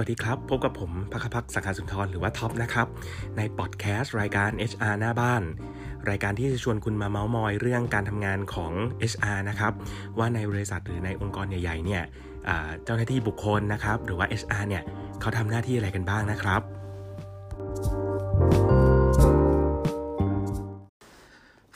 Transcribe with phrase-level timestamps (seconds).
[0.00, 2.86] วัสดีครับ พบกับผมพักพักสังขาสุนทรหรือว่าท็อปนะครับ
[3.36, 5.42] ในพอดแคสต์รายการ HR หน้าบ้าน
[6.10, 8.72] รายการที่จะชวนคุณมาเมาส์มอยเรื่องการทำงานของ
[9.12, 9.72] HR นะครับ
[10.18, 12.02] ว่าในบริษัทหรือในองค์กรใหญ่ๆเนี่ย
[12.84, 14.82] เจ้าหน้าที่บุคคลนะครับ หรือว่า HR เนี่ย
[15.20, 16.60] เขาทำหน้าที่อะไรกันบ้างนะครับ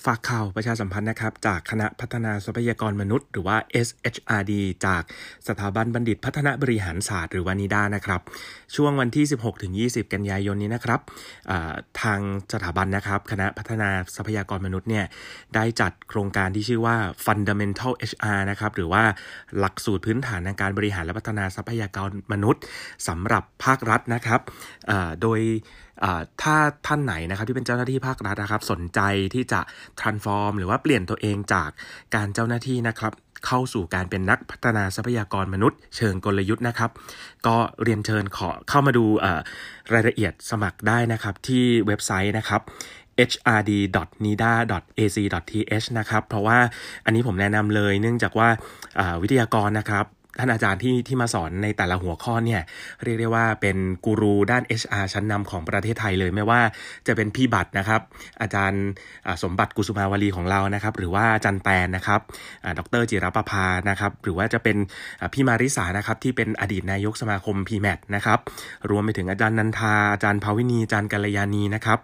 [0.04, 4.52] ฝากข่าวประชาสัมพันธ์นะครับ จากคณะพัฒนาทรัพยากรมนุษย์ หรือว่า SHRD
[4.86, 5.02] จาก
[5.48, 8.20] สถาบันบัณฑิตพัฒนาบริหารศาสตร์หรือวานิดานะครับ
[8.74, 9.24] ช่วงวันที่
[9.94, 11.00] 16-20 กันยายนนี้นะครับ
[12.02, 12.20] ทาง
[12.52, 15.04] สถาบันนะครับ คณะพัฒนาทรัพยากรมนุษย์เนี่ย
[15.54, 19.02] ได้จัดโครงการที่ชื่อว่า Fundamental HR นะครับหรือว่า
[19.58, 22.62] หลักสูตรพื้นฐานในการบริหารและพัฒนาทรัพยากรมนุษย์
[23.08, 24.40] สำหรับภาครัฐนะครับ
[25.22, 25.40] โดย
[26.42, 26.56] ถ้า
[26.86, 29.00] ท่านไหนนะครับที่เป็นเจ้าหน้าที่ภาครัฐนะครับ สนใจ
[29.34, 29.60] ที่จะ
[30.00, 31.70] transform หรือว่าเปลี่ยนตัวเองจาก
[32.14, 33.12] การเจ้าหน้าที่นะครับ
[33.46, 36.90] เข้าสู่การเป็นนักพัฒนาทรัพยากรมนุษย์ เชิงกลยุทธ์นะครับ
[37.46, 39.04] ก็เรียนเชิญขอเข้ามาดู
[39.92, 42.60] รายละเอียดสมัครได้นะครับที่เว็บไซต์นะครับ
[43.30, 44.26] hrd.nida.ac.th
[45.98, 46.58] นะครับ เพราะว่า
[47.04, 48.48] อันนี้ผมแนะนำเลยเนื่องจากว่า
[49.22, 50.06] วิทยากรนะครับ
[50.38, 52.60] ท่านอาจารย์ที่ที่มาสอนในแต่ละหัวข้อเนี่ย
[53.02, 56.60] เรียกได้ว่าเป็นกูรูด้าน HR ชั้นนำของประเทศไทยเลยไม่ว่า
[57.06, 58.00] จะเป็นพี่บัตรนะครับ
[58.42, 58.82] อาจารย์
[59.42, 62.20] สมบัติกุสุมาวลีของเรานะครับ หรือว่าอาจารย์แปนนะครับ
[62.78, 64.76] ดรจิรประภานะครับ หรือว่าจะเป็น
[65.32, 68.38] พี่มาริสานะครับที่เป็นอดีตนายกสมาคมพีแมทนะครับ
[68.90, 71.98] รวมไปถึงอาจารย์นันทาอาจารย์ภาวินีอาจารย์กัลยาณีนะครับ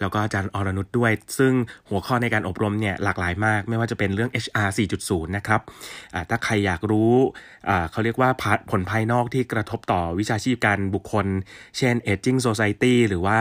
[0.00, 1.52] แล้วก็อาจารย์อรนุชด้วย ซึ่ง
[1.88, 4.68] หัวข้อในการอบรมเนี่ยหลากหลายมาก ไม่ว่าจะเป็นเรื่อง HR
[5.02, 5.60] 4.0 นะครับ
[6.30, 7.14] ถ้าใครอยากรู้
[7.90, 8.30] เขาเรียกว่า
[8.70, 11.26] ผลภายนอกที่กระทบต่อวิชาชีพการบุคคล
[11.78, 13.38] เช่น aging society หรือว่า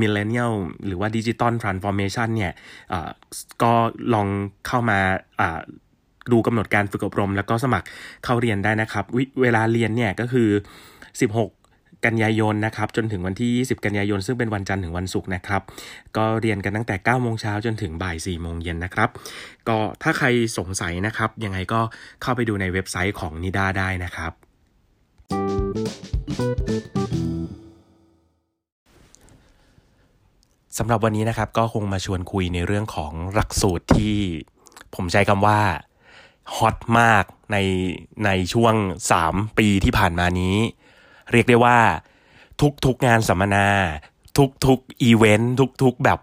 [0.00, 0.54] millennial
[0.86, 2.52] หรือว่า digital transformation เนี่ย
[3.62, 3.72] ก็
[4.14, 4.28] ลอง
[4.66, 4.98] เข้ามา
[6.32, 7.86] ดูกำหนดการฝึกอบรม แล้วก็สมัคร
[8.24, 9.04] เข้าเรียนได้นะครับ
[9.42, 10.48] เวลาเรียนเนี่ยก็คือ
[11.30, 11.65] 16
[12.06, 15.62] กันยายนนะครับจนถึงวันที่ 20 กันยายน ซึ่งเป็นวันจันทร์ถึงวันศุกร์นะครับ
[16.16, 19.08] ก็เรียนกันตั้งแต่9โมงเช้าจนถึงบ่าย4โมงเย็นนะครับ
[19.68, 20.26] ก็ถ้าใคร
[20.58, 21.80] สงสัยนะครับ ยังไงก็
[22.22, 24.32] เข้าไปดูในเว็บไซต์ของนิดาได้นะครับ
[30.78, 34.16] สำหรับวันนี้นะครับก็คงมาชวนคุยในเรื่องของหลักสูตรที่
[34.94, 35.60] ผมใช้คำว่า
[36.56, 37.56] ฮอตมากใน
[38.24, 38.74] ในช่วง
[39.16, 40.56] 3 ปีที่ผ่านมานี้
[41.32, 41.78] เรียกได้ว่า
[42.84, 43.66] ทุกๆงานสัมมนา
[44.66, 46.18] ทุกๆอีเวนต์ทุกๆแบบ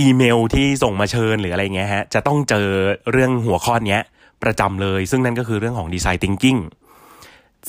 [0.00, 2.66] อีเมลที่ส่งมาเชิญหรืออะไรเงี้ยฮะจะต้องเจอ
[3.10, 3.98] เรื่องหัวข้อนี้
[4.42, 6.58] ประจำเลย ซึ่งนั่นก็คือเรื่องของ design thinking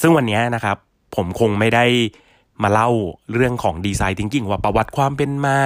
[0.02, 0.78] ซึ่งวันนี้นะครับ
[1.16, 1.86] ผมคงไม่ได้
[2.64, 2.90] มาเล่า
[3.34, 5.60] เรื่องของดีไซน์ทิงกิ้งว่าประวัติความเป็นมา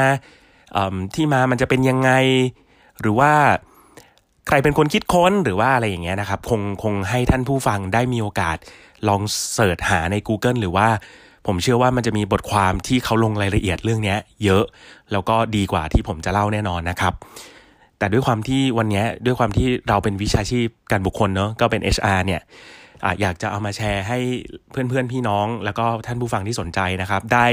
[1.15, 2.11] ที่มามันจะเป็นยังไง
[3.01, 3.33] หรือว่า
[4.47, 8.57] ใครเป็นคนคิดค้นหรือว่าอะไรอย่างเงี้ยนะครับ คงคงให้ท่านผู้ฟังได้มีโอกาส
[9.07, 9.21] ลอง
[9.53, 10.87] เสิร์ชหาใน Google หรือว่า
[11.47, 14.63] ผมเชื่อว่ามันจะมีบทความที่เขาลงรายละเอียดเรื่องนี้เยอะ
[15.11, 17.13] แล้วก็ดีกว่าที่ผมจะเล่าแน่นอนนะครับ
[17.97, 22.41] แต่ด้วยความที่วันนี้ด้วยความที่เราเป็นวิชาชีพการบุคคลเนาะก็เป็น HR เนี่ย
[23.03, 24.19] ออยากจะเอามาแชร์ให้
[24.71, 27.47] เพื่อนๆ พี่น้อง แล้วก็ท่านผู้ฟังที่สนใจนะครับ ได้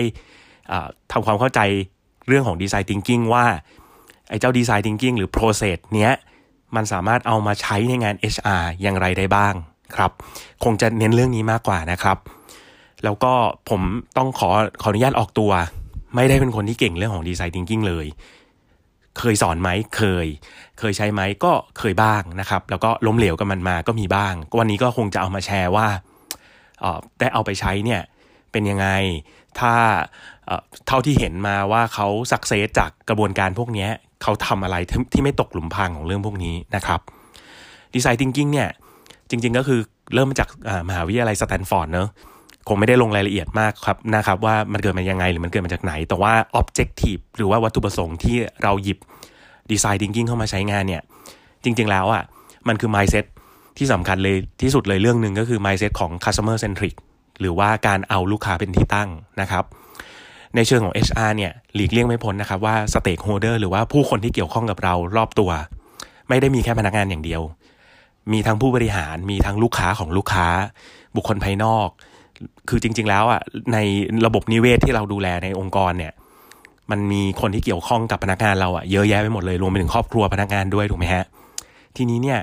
[1.13, 1.61] ทำความเข้าใจ
[2.29, 3.45] เรื่องของดีไซน์ทิงกิ้งว่า
[4.29, 6.13] ไอ้เจ้าดีไซน์ทิงกิ้งหรือ process เนี้ย
[6.77, 9.55] มันสามารถเอามาใช้ในงาน HR อย่างไรได้บ้าง
[9.97, 10.13] ครับ
[10.65, 12.19] คงจะเน้นเรื่องนี้มากกว่านะครับ
[13.05, 13.33] แล้วก็
[13.71, 13.81] ผม
[14.17, 14.51] ต้องขอ
[14.83, 15.53] ขออนุญาตออกตัว
[16.15, 18.07] ไม่ได้เป็นคนที่เก่งเรื่องของดีไซน์ทิงกิ้งเลย
[19.19, 20.27] เคยสอนไหมเคย
[20.79, 25.89] เคยใช้ไหมก็เคยบ้างนะครับ แล้วก็ล้มเหลวกับมันมาก็มีบ้าง วันนี้ก็คงจะเอามาแชร์ว่า
[27.21, 28.03] ได้เอาไปใช้เนี่ย
[28.53, 28.89] เป็นยังไง
[29.59, 29.75] ถ้า
[30.87, 33.89] เท่าที่เห็นมาว่าเขา success จากกระบวนการพวกนี้
[34.23, 34.77] เขาทำอะไร
[35.13, 37.01] ที่ไม่ตกหลุมพรางของเรื่องพวกนี้นะครับ
[37.95, 38.69] design thinking เนี่ย
[39.31, 39.81] จริง ๆ ก็คือ
[40.15, 40.49] เริ่มมาจาก
[40.89, 42.09] มหาวิทยาลัยสแตนฟอร์ดเนอะ
[42.69, 48.99] คงไม่ได้ลงรายละเอียดมากครับนะครับว่ามันเกิดมายังไงหรือมันเกิดมาจากไหน แต่ว่า objective หรือว่าวัตถุประสงค์ที่เราหยิบ
[49.71, 51.03] ดีไซน์ทิงกิ้งเข้ามาใช้งานเนี่ย
[51.65, 52.23] จริง ๆ แล้วอะ
[52.69, 53.25] มันคือ mindset
[53.79, 56.95] ที่สำคัญเลยที่สุดเลยเรื่องหนึ่งก็คือ mindset ของ customer centric
[57.41, 59.09] หรือว่าการเอาลูกค้าเป็นที่ตั้ง
[59.41, 59.65] นะครับ
[60.57, 65.51] ในเชิงของ HR เนี่ยหลีกเลี่ยงไม่พ้นนะครับว่า stakeholder หรือว่าผู้คนที่เกี่ยวข้องกับเรารอบตัว
[66.29, 67.43] ไม่ได้มีแค่พนักงานอย่างเดียว
[68.33, 70.47] มีทั้งผู้บริหารมีทั้งลูกค้าของลูกค้า
[71.17, 71.89] บุคคลภายนอก
[72.69, 73.41] คือจริง ๆ แล้วอะ
[73.73, 73.79] ใน
[74.27, 76.13] ระบบนิเวศที่เราดูแลในองค์กรเนี่ย
[76.91, 81.25] มันมีคนที่เกี่ยวข้องกับพนักงานเราอะเยอะแยะไปหมดเลยรวมไปถึงครอบครัวพนักงานด้วยถูกไหมฮะ
[81.97, 82.41] ทีนี้เนี่ย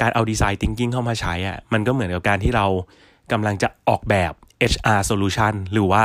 [0.00, 2.66] การเอาดีไซน์ทิงกิ้งเข้ามาใช้อะมันก็เหมือนกับการที่เรา
[3.32, 4.32] กำลังจะออกแบบ
[4.72, 6.02] HR solution หรือว่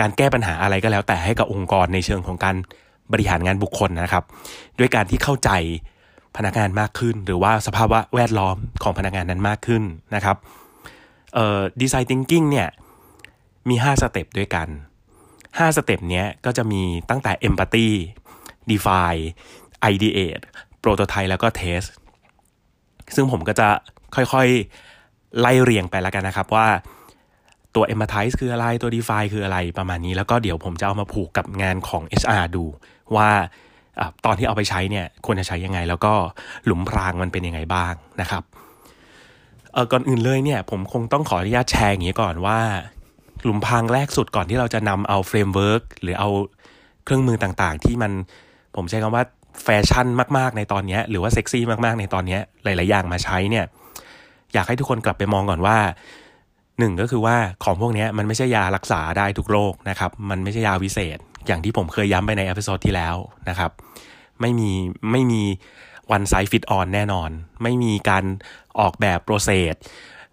[0.00, 2.56] การแก้ปัญหาอะไรก็แล้ว แต่ให้กับองค์กรในเชิงของการ
[3.12, 4.24] บริหารงานบุคคลนะครับ
[4.78, 5.50] ด้วยการที่เข้าใจ
[6.36, 9.82] พนักงานมากขึ้น หรือว่าสภาวะแวดล้อมของพนักงานนั้นมากขึ้น
[10.14, 10.36] นะครับ
[11.34, 12.68] เอ่อดีไซน์ทิงกิ้งเนี่ย
[13.68, 14.68] มี 5 สเต็ปด้วยกัน
[15.22, 17.88] 5 สเต็ปเนี้ยก็จะมีตั้งแต่ empathy
[18.70, 19.22] define
[19.92, 20.42] ideate
[20.82, 21.88] prototype แล้วก็ test
[23.14, 23.68] ซึ่งผมก็จะ
[24.14, 26.66] ค่อยๆ ไล่เรียงไปแล้วกันนะครับว่า
[27.74, 32.64] ตัว empathize คืออะไรตัว DeFi คืออะไรประมาณนี้ แล้วก็เดี๋ยวผมจะเอามาผูกกับงานของ HR ดู
[33.16, 33.30] ว่า
[34.24, 36.12] ตอนที่เอาไปใช้เนี่ยควรจะใช้ยังไง แล้วก็
[36.66, 38.42] หลุมพรางมันเป็นยังไงบ้างนะครับ
[39.72, 42.58] เออก่อนอื่นเลยเนี่ยผมคงต้องขออนุญาตแชร์อย่างนี้ก่อนว่า
[43.44, 46.28] หลุมพรางแรกสุดก่อนที่เราจะนำเอา framework หรือเอา
[47.04, 48.12] เครื่องมือต่างๆ ที่มัน
[48.76, 49.24] ผมใช้คำว่า
[49.62, 50.06] แฟชั่น
[50.38, 53.64] มากๆในตอนนี้หรือว่าเซ็กซี่มากๆในตอนนี้หลาย ๆ อย่างมาใช้เนี่ย
[54.54, 55.76] อยากให้ทุกคนกลับไปมองก่อนว่า
[56.78, 63.16] หนึ่งก็คือว่าของพวกนี้มันไม่ใช่ยารักษาได้ทุกโรคนะครับ มันไม่ใช่ยาวิเศษ อย่างที่ผมเคยย้ำไปใน episode ที่แล้ว
[63.48, 63.70] นะครับ
[64.40, 64.70] ไม่มี
[65.10, 65.42] ไม่มี
[66.10, 67.30] one size fit all แน่นอน
[67.62, 68.24] ไม่มีการ
[68.80, 69.74] ออกแบบ process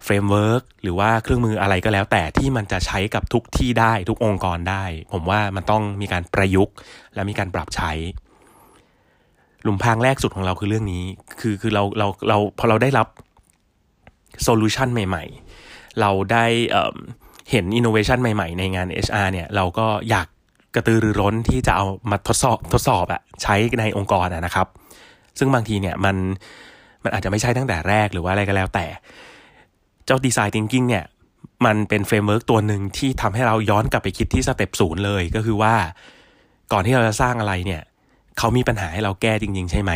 [0.03, 4.83] framework หรือว่าเครื่องมืออะไรก็แล้ว แต่ที่มันจะใช้กับทุกที่ได้ทุกองค์กรได้
[5.13, 6.75] ผมว่ามันต้องมีการประยุกต์
[7.15, 7.91] และมีการปรับใช้
[9.63, 11.03] หลุมพรางแรกสุดของเราคือเรื่องนี้
[11.39, 13.07] คือคือเราเราเราพอเราได้รับ
[14.43, 15.50] solution ใหม่ ๆ
[15.99, 16.45] เราได้
[17.51, 20.27] เห็นอินโนเวชันใหม่ๆ ในงาน HR เนี่ยเราก็อยาก
[20.75, 24.67] กระตือรือร้นที่จะเอามาทดสอบทดสอบอะใช้ในองค์กรอะนะครับ
[25.39, 26.15] ซึ่งบางทีเนี่ยมัน
[27.03, 28.85] มันอาจจะไม่ใช่ตั้งแต่แรกหรือว่าอะไรก็แล้วแต่
[30.05, 31.05] เจ้า design thinking เนี่ย
[31.65, 35.73] มันเป็น framework ตัวหนึ่งที่ทำให้เราย้อนกลับไปคิดที่ step ศูนย์เลยก็คือว่า
[36.71, 37.81] ก่อนที่เราจะสร้างอะไรเนี่ย
[38.37, 39.91] เขามีปัญหาให้เราแก้จริง ๆ ใช่ไหม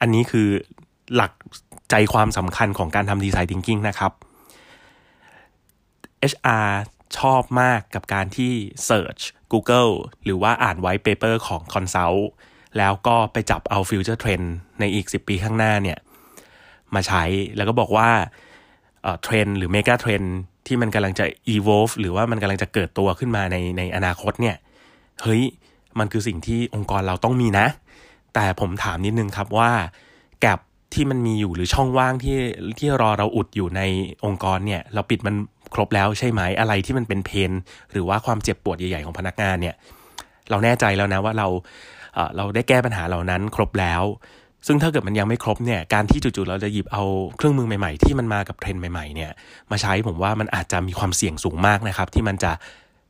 [0.00, 0.48] อันนี้คือ
[1.14, 1.32] หลัก
[1.90, 4.12] ใจความสำคัญของการทำ design thinking นะครับ
[6.30, 6.70] HR
[7.18, 8.52] ชอบมากกับการที่
[8.88, 9.92] Search Google
[10.24, 12.22] หรือว่าอ่าน white paper ของ Consult
[12.78, 14.40] แล้วก็ไปจับเอา future trend
[14.80, 15.98] ในอีก 10 ปีข้างหน้าเนี่ย
[16.94, 17.22] มาใช้
[17.56, 18.08] แล้วก็บอกว่า
[19.22, 20.22] เทรนหรือ megatrend
[20.66, 24.56] ที่มันกำลังจะ evolve หรือว่ามันกำลังจะก่อตัวขึ้นมาในในอนาคตเนี่ย
[25.22, 25.42] เฮ้ย
[25.98, 27.66] มันคือสิ่งที่องค์กรเราต้องมีนะ
[28.34, 29.70] แต่ผมถามนิดนึงครับว่า
[30.40, 30.60] gap
[30.94, 32.38] ที่มันมีอยู่หรือช่องว่างที่
[32.78, 33.82] ที่รอเราอุดอยู่ใน
[34.24, 35.34] องค์กรเนี่ย เราปิดมัน
[35.76, 37.52] ครบแล้วใช่ไหมอะไรที่มันเป็นเพน
[37.92, 39.74] หรือว่าความเจ็บปวดใหญ่ ๆ ของพนักงานเนี่ย
[40.50, 41.48] เราแน่ใจแล้วนะว่าเรา
[42.36, 44.02] เราได้แก้ปัญหาเหล่านั้นครบแล้ว
[44.66, 47.02] ซึ่งถ้าเกิดมันยังไม่ครบเนี่ยการที่จู่ๆเราจะหยิบเอา
[47.36, 49.30] เครื่องมือใหม่ๆ ที่มันมากับเทรนด์ใหม่ๆเนี่ย
[49.70, 52.52] มาใช้ผมว่ามันอาจจะมีความเสี่ยงสูงมากนะครับ ที่มันจะ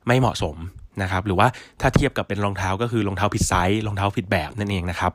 [0.07, 0.57] ไม่เหมาะสม
[1.03, 1.49] นะครับ หรือว่า
[1.81, 5.13] ถ้าเทียบกับเป็นรองเท้าก็คือรองเท้าผิดไซส์รองเท้าผิดแบบนั่นเองนะครับ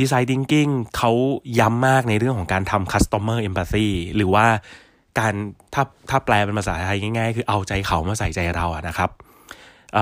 [0.00, 1.12] ดีไซน์ดิงกิ้งเขา
[1.58, 4.46] ย้ำมากในเรื่องของการทำ customer empathy หรือว่า
[5.18, 5.32] การ
[5.74, 9.10] ถ้าถ้าแปลเป็นภาษาไทยง่ายๆ คือเอาใจเขามาใส่ใจเราอะนะครับ
[9.94, 9.96] เ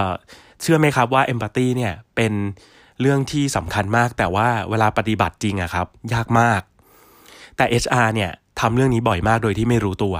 [0.61, 2.33] เชื่อไหมครับว่า empathy เนี่ยเป็น
[3.01, 6.61] เรื่องที่สำคัญมาก แต่ว่าเวลาปฏิบัติจริงอะครับ ยากมาก
[7.57, 8.31] แต่ HR เนี่ย
[8.61, 10.15] ทำเรื่องนี้บ่อยมากโดยที่ไม่รู้ตัว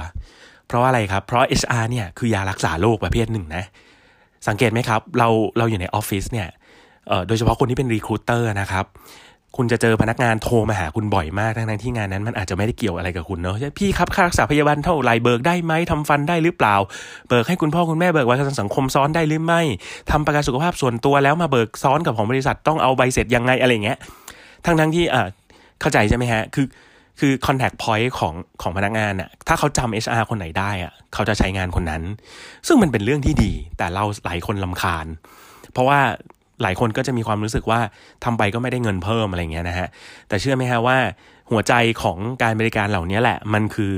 [0.67, 3.63] เพราะอะไรครับ เพราะ HR เนี่ยคือยารักษาโรคประเภทหนึ่งนะ
[4.47, 6.47] สังเกตไหมครับ เราเราอยู่ในออฟฟิศเนี่ย
[7.27, 8.85] โดยเฉพาะคนที่เป็น recruiter นะครับ
[9.57, 16.75] คุณจะเจอพนักงานโทรมาหาคุณบ่อยมากทั้งที่งานนั้นมันอาจจะไม่ได้เกี่ยวอะไรกับคุณเนาะพี่ครับค่ารักษาพยาบาลเท่าไรเบิกได้ไหมทำฟันได้หรือเปล่า
[17.29, 19.61] เบิกให้คุณพ่อคุณแม่เบิกไว้สังคมซ้อนได้หรือไม่
[20.11, 23.97] ทำประกันสุขภาพส่วนตัวแล้วมาเบิกซ้อนกับของบริษัทต้องเอาใบเสร็จยังไงอะไรเงี้ย
[24.65, 25.27] ทั้งทั้งที่อ่า
[25.81, 26.67] เข้าใจใช่ไหมฮะคือ
[27.19, 32.03] คือ contact point ของของพนักงานอะถ้าเขาจำ HR คนไหนได้อะเขาจะใช้งานคนนั้น
[32.67, 35.05] ซึ่งมันเป็นเรื่องที่ดี แต่เราหลายคนลาคาญ
[35.73, 35.99] เพราะว่า
[36.61, 37.79] หลายคนก็จะมีความรู้สึกว่า
[38.23, 39.87] ทำไปก็ไม่ได้เงินเพิ่มอะไรเงี้ยนะฮะ
[40.27, 40.97] แต่เชื่อไหมฮะว่า
[41.51, 43.93] หัวใจของการบริการเหล่านี้แหละ มันคือ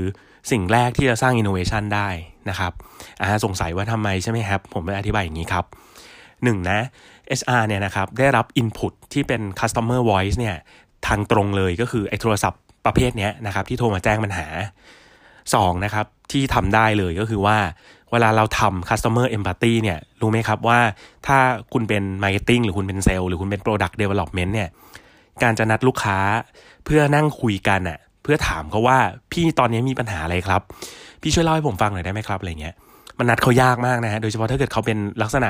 [0.50, 2.08] สิ่งแรกที่จะสร้างอินโนเวชันได้
[2.48, 2.72] นะครับ
[3.20, 5.64] อ่าสงสัยว่าทำไมใช่ไหมครับ ผมไปอธิบายอย่างนี้ครับ
[6.44, 6.80] หนึ่งนะ
[7.40, 10.56] HR เนี่ยนะครับได้รับ Input ที่เป็น Customer Voice เนี่ย
[11.06, 14.46] ทางตรงเลยก็คือไอ้โทรศัพท์ประเภทนี้นะครับที่โทรมาแจ้งปัญหา
[15.16, 17.58] 2 นะครับที่ทำได้เลยก็คือว่า
[18.12, 20.78] เวลาเราทำ customer empathy เนี่ยรู้ไหมครับว่า
[21.26, 21.38] ถ้า
[21.72, 24.68] คุณเป็น marketing หรือคุณเป็นเซลล์หรือคุณเป็น product development เนี่ย
[25.42, 26.18] การจะนัดลูกค้า
[26.84, 28.98] เพื่อนั่งคุยกันอะเพื่อถามเขาว่า
[29.32, 30.60] พี่ตอนนี้มีปัญหาอะไรครับ
[31.22, 32.74] พี่ช่วยเล่าให้ผมฟังหน่อยได้ไหมครับอะไรเงี้ย
[33.18, 35.48] มันนัดเขายากมากนะฮะโดยเฉพาะถ้าเกิดเขาเป็นลักษณะ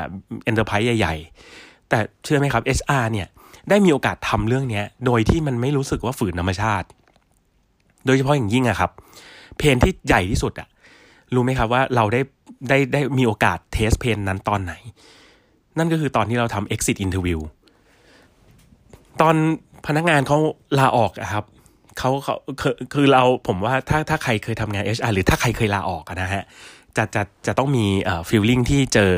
[0.50, 1.15] enterprise ใหญ่
[1.53, 3.29] ๆ แต่เชื่อไหมครับ HR เนี่ย
[3.69, 6.87] ได้มีโอกาสทำเรื่องเนี้ยโดยที่มันไม่รู้สึกว่าฝืนธรรมชาติ
[8.07, 8.91] โดยเฉพาะอย่างยิ่งอะครับ
[9.59, 10.69] pain ที่ใหญ่ที่สุดอะ
[11.35, 12.20] รู้ไหมครับว่าเราได้
[12.68, 14.75] ได้ได้มีโอกาส test pain นั้นตอนไหน
[15.78, 17.40] นั่นก็คือตอนที่เราทำ exit interview
[19.20, 19.35] ตอน
[19.87, 20.38] พนักงานเขา
[20.78, 21.44] ลาออกครับ
[21.99, 22.35] เขาเขา
[22.94, 26.44] คือเราผมว่าถ้าถ้าใครเคยทำงาน HR หรือถ้าใครเคยลาออกนะฮะ
[26.97, 29.12] จะจะจะต้องมีเอ่อ feeling ที่เจอ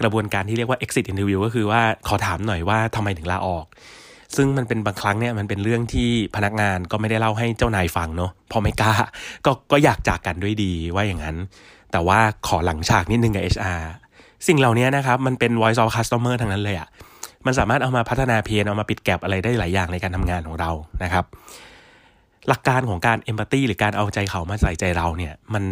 [0.00, 3.66] กระบวนการที่เรียกว่า exit interview ก็คือว่าขอถามหน่อยว่าทำไมถึงลาออก
[4.36, 8.92] ซึ่งมันเป็นบางครั้งเนี่ยมันเป็นเรื่องที่พนักงานก็ไม่ได้เล่าให้เจ้านายฟังเนาะพอไม่กล้า
[9.46, 11.36] ก็ก็อยากจากกันด้วยดีว่าอย่างนั้น
[11.92, 13.82] แต่ว่าขอหลังฉากนิดนึงกับ HR
[14.46, 16.88] สิ่งเหล่านี้นะครับมันเป็น voice of customer ทั้งนั้นเลยอะ่ะ
[17.46, 20.70] มันสามารถเอามาพัฒนาเพียนเอามาปิดแกลบอะไรได้หลายอย่างในการทำงานของเรา
[21.02, 21.24] นะครับ
[22.48, 25.64] หลักการของการเอมพัตตีหรือการเอาใจเขามาใส่ใจเราเนี่ยมัน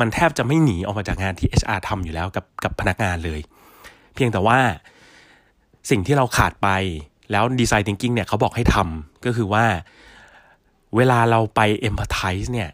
[0.00, 3.40] มันแทบจะไม่หนีออกมาจากงานที่ HR ทำอยู่แล้วกับกับพนักงานเลย
[4.14, 4.58] เพียงแต่ว่า
[5.90, 6.68] สิ่งที่เราขาดไป
[7.30, 9.64] แล้วดีไซน์ thinking เนี่ยเขาบอกให้ทำก็คือว่า
[10.96, 12.70] เวลาเราไป empathize เนี่ย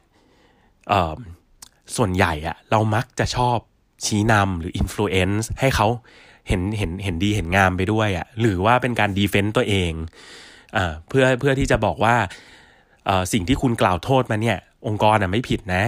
[1.97, 3.59] ส่วนใหญ่อะเรามักจะชอบ
[4.05, 5.87] ชี้นำหรือ influence ให้เขา
[6.49, 9.93] เห็นเห็นเห็นดีเห็นงามไปด้วยอะหรือว่าเป็นการ defend ตัวเอง
[10.77, 10.79] อ
[11.09, 12.17] เพื่อเพื่อที่จะบอกว่า
[13.33, 15.85] สิ่งที่คุณกล่าวโทษมาเนี่ย องค์กรอะไม่ผิดนะ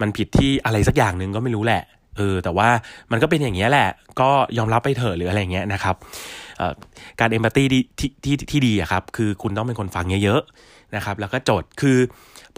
[0.00, 1.82] มันผิดที่อะไรสักอย่างหนึ่งก็ไม่รู้แหละ
[2.16, 2.68] เออแต่ว่า
[3.10, 3.88] มันก็เป็นอย่างเงี้ยแหละ
[4.20, 5.96] ก็ยอมรับไปเถอะหรืออะไรเงี้ยนะครับ
[7.20, 11.98] การเอมพัตตีที่ที่ที่ดีอะครับ คือคุณต้องเป็นคนฟังเยอะๆนะครับ แล้วก็จดคือ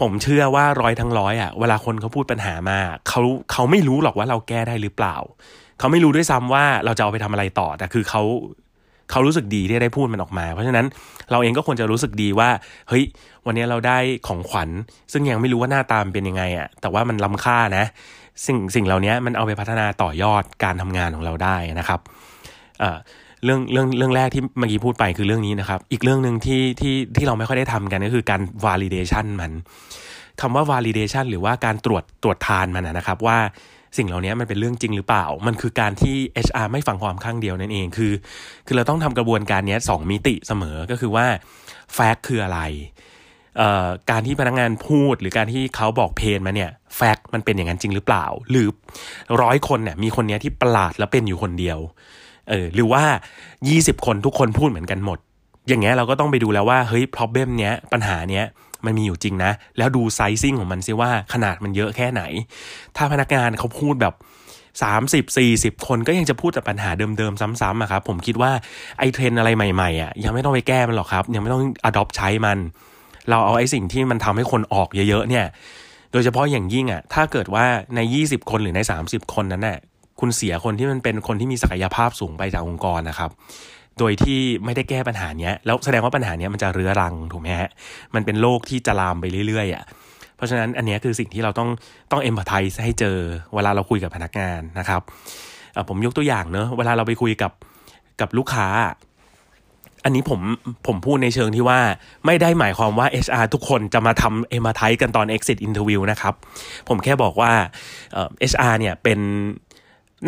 [0.01, 2.79] ผมเชื่อว่าร้อยทั้งร้อยอะเวลาคนเขาพูดปัญหามา
[3.09, 5.15] เขาเขาไม่รู้หรอกว่าเราแก้ได้หรือเปล่า
[5.79, 8.23] เขาไม่รู้ด้วยซ้ำว่าเราจะเอาไปทำอะไรต่อแต่คือเขา
[9.11, 10.85] เขารู้สึกดีที่ได้พูดมันออกมา เพราะฉะนั้น
[11.31, 12.49] เราเองก็ควรจะรู้สึกดีว่า
[12.89, 13.03] เฮ้ย
[13.45, 14.69] วันนี้เราได้ของขวัญ
[15.11, 17.85] ซึ่งยังไม่รู้ว่าหน้าตามเป็นยังไงอะแต่ว่ามันล้าค่านะ
[18.45, 21.99] สิ่งสิ่งเหล่านี้มันเอาไปพัฒนาต่อยอดการทำงานของเราได้นะครับ
[23.43, 29.51] เรื่องเรื่องเรื่องแรกที่เมื่อกี้พูดไปคือเรื่องนี้นะครับ อีกเรื่องหนึ่งที่ที่ที่เราไม่ค่อยได้ทำกันก็คือการ validation มัน
[30.41, 33.37] คำว่า validation หรือว่าการตรวจตรวจทานมันนะครับ ว่า
[33.97, 36.15] สิ่งเหล่านี้มันเป็นเรื่องจริงหรือเปล่า มันคือการที่
[36.47, 38.13] HR ไม่ฟังความข้างเดียวนั่นเอง คือ
[38.67, 41.25] คือเราต้องทำกระบวนการนี้สองมิติเสมอ ก็คือว่า
[41.95, 42.59] fact คืออะไร
[44.09, 48.69] การที่พนักงานพูดหรือการที่เขาบอกเพนมาเนี่ยแฟกต์มันเป็นอย่างนั้นจริงหรือเปล่า หรือ
[49.41, 51.79] ร้อยคนเนี่ยมีคนนี้ที่ประหลาดแล้วเป็นอยู่คนเดียว
[52.51, 53.03] เออหรือว่า
[53.55, 55.19] 20 คนทุกคนพูดเหมือนกันหมด
[55.67, 58.45] อย่างเงี้ยเราก็ต้องไปดูแล้วว่าเฮ้ย problem เนี้ยปัญหาเนี้ย
[58.85, 62.21] มันมีอยู่จริงนะ แล้วดูไซซิ่งของมันซิว่าขนาดมันเยอะแค่ไหน
[62.97, 64.13] ถ้าพนักงานเขาพูดแบบ
[64.81, 68.51] 30 40 คนก็ยังจะพูดแต่ปัญหาเดิมๆ ซ้ำๆอะครับผมคิดว่า
[68.99, 72.57] ไอ้เทรนอะไรใหม่ๆอะยังไม่ต้องไปแก้มันหรอกครับ ยังไม่ต้อง adopt ใช้มัน
[73.29, 75.45] เราเอาไอ้สิ่งที่มันทำให้คนออกเยอะๆเนี่ย
[76.11, 77.65] โดยเฉพาะอย่างยิ่งอะ่ะถ้าเกิดว่า
[77.95, 79.77] ใน 20 คนหรือใน 30 คนนั้นน่ะ
[80.21, 83.31] คุณเสียคนที่มันเป็นคนที่มีศักยภาพสูงไปจากองค์กรนะครับ
[83.99, 87.69] โดยที่ไม่ได้แก้ปัญหาเนี้ย แล้วแสดงว่าปัญหาเนี้ยมันจะเรื้อรังถูกไหมฮะ
[88.15, 89.83] มันเป็นโรคที่จะลามไปเรื่อยๆอะ่ะ
[90.35, 91.69] เพราะฉะนั้นอันนี้คือสิ่งที่เราต้อง
[92.11, 93.17] ต้องเอมพัตไทส์ให้เจอ
[93.55, 95.01] เวลาเราคุยกับพนักงานนะครับ
[95.89, 97.51] ผมยกตัวอย่างเนอะเวลาเราไปคุยกับ
[98.21, 98.67] กับลูกค้า
[100.03, 100.39] อันนี้ผม
[100.87, 101.79] ผมพูดในเชิงที่ว่า
[102.25, 106.33] ไม่ได้หมายความว่า HR ทุกคนจะมาทำเอมาไทกันตอน exit interview นะครับ
[106.89, 107.51] ผมแค่บอกว่า
[108.13, 109.19] เอ่อ HR เนี่ยเป็น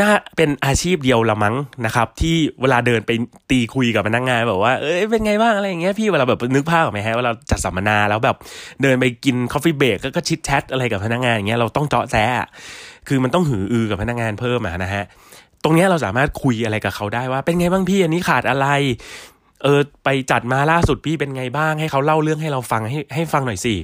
[0.01, 3.11] น่าเป็นอาชีพเดียวละมั้งนะครับ ที่เวลาเดินไป
[3.49, 8.35] ตีคุยกับพนักงานแบบว่าเอ้ยเป็นไงบ้างอะไรอย่างเงี้ยพี่เวลาแบบนึกภาพไหมฮะเวลาจัดสัมมนาแล้วแบบ
[8.81, 12.25] เดินไปกิน coffee break ก็ chit chat อะไรกับพนักงานอย่างเงี้ยเราต้องเจาะแซะ
[13.07, 15.03] คือมันต้องหืออือกับพนักงานเพิ่มอะนะฮะ
[15.63, 18.67] ตรงนี้เราสามารถคุยอะไรกับเขาได้ว่าเป็นไงบ้างพี่อันนี้ขาดอะไร
[19.63, 23.75] เออไปจัดมาล่าสุดพี่เป็นไงบ้าง ให้เขาเล่าเรื่องให้เราฟังให้ให้ฟังหน่อยสิ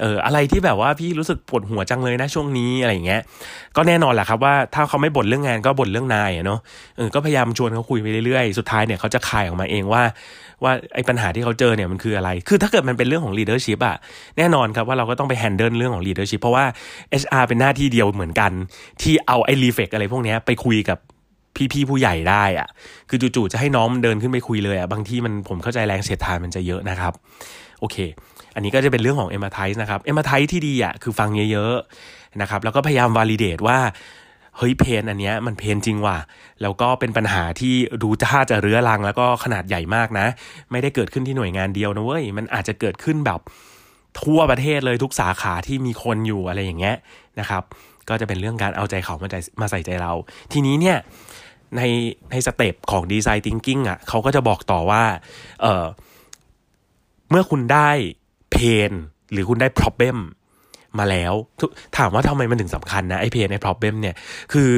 [0.00, 3.20] เอออะไรที่แบบว่าพี่รู้สึกปวดหัวจังเลยนะช่วงนี้อะไรเงี้ย
[3.76, 6.60] ก็แน่นอนแหละครับว่าถ้าเขาไม่บ่นเรื่องงานก็บ่นเรื่องนายเนาะ
[6.96, 10.02] เออก็พยายามชวนเขาคุยไปเรื่อยๆ สุดท้ายเนี่ยเขาจะคายออกมาเองว่า
[10.64, 13.96] ว่าไอ้ปัญหาที่เขาเจอเนี่ยมันคืออะไร คือถ้าเกิดมันเป็นเรื่องของ leadership อะ
[14.38, 16.64] แน่นอนครับว่าเราก็ต้องไป handle เรื่องของ leadership เพราะว่า
[17.22, 18.52] HR เป็นหน้าที่เดียวเหมือนกัน
[19.02, 20.98] ที่เอาไอ้ reflect อะไรพวกนี้ไปคุยกับ
[21.72, 22.68] พี่ๆผู้ใหญ่ได้อะ
[23.08, 27.12] คือจู่ๆจะให้น้องเดินขึ้นไปคุยเลยอะบางทีมันผมเข้าใจแรงเสียดทานมันจะเยอะนะครับ
[27.80, 27.96] โอเค
[28.54, 33.78] อันนี้ก็จะเป็นเรื่องของเอม a ไทส์นะครับเอม a ไทส์ที่ดีอะคือฟังเยอะๆนะครับ แล้วก็พยายาม validate ว่า
[34.58, 36.18] เฮ้ย pain อันเนี้ยมัน pain จริงว่ะ
[36.62, 40.26] แล้วก็เป็นปัญหาที่ดูท่าจะเรื้อรังแล้วก็ขนาดใหญ่มากนะ
[40.70, 43.40] ไม่ได้เกิดขึ้นที่หน่วยงานเดียวนะเว้ย มันอาจจะเกิดขึ้นแบบ
[44.22, 46.96] ทั่วประเทศเลยทุกสาขาที่มีคนอยู่อะไรอย่างเงี้ย
[47.40, 47.62] นะครับ
[48.08, 50.12] ก็จะเป็นเรื่องการเอาใจเขามาใจมาใส่ใจเรา
[50.52, 50.96] ทีนี้เนี่ย
[51.76, 51.82] ใน
[52.30, 55.04] ในสเต็ปของดีไซน์ทิงกิ้งอะเขาก็จะบอกต่อว่า
[55.62, 55.84] เออ
[57.30, 57.90] เมื่อคุณได้
[58.52, 58.56] เพ
[58.90, 58.92] น
[59.32, 60.18] หรือคุณได้ problem
[60.98, 61.32] มาแล้ว
[61.96, 64.14] ถามว่าทำไมมันถึงสำคัญนะ ไอเพนไอ problem เนี่ย
[64.52, 64.70] คือ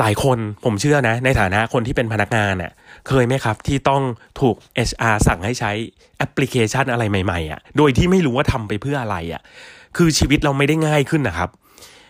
[0.00, 2.72] หลายคนผมเชื่อนะ ในฐานะคนที่เป็นพนักงานอะ
[3.08, 4.02] เคยไหมครับที่ต้อง
[4.40, 4.56] ถูก
[4.88, 5.72] HR สั่งให้ใช้
[6.18, 9.42] แอปพลิเคชันอะไรใหม่ๆอะ โดยที่ไม่รู้ว่าทำไปเพื่ออะไรอะ
[9.96, 11.48] คือชีวิตเราไม่ได้ง่ายขึ้นนะครับ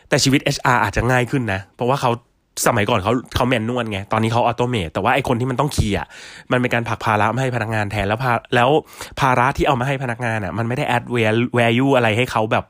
[0.09, 2.11] แต่ชีวิต HR อาจจะง่ายขึ้นนะ เพราะว่าเขา
[2.67, 6.05] สมัยก่อนเขาเขาแมนนวลไง ตอนนี้เขาออโตเมตแต่ว่าไอคนที่มันต้องเคลียร์
[6.53, 8.71] มันเป็นการผักภาระมาให้พนักงานแทนแล้วพาแล้ว
[9.21, 12.65] ภาระที่เอามาให้พนักงานอะมันไม่ได้ add value อะไรให้เขาแบบ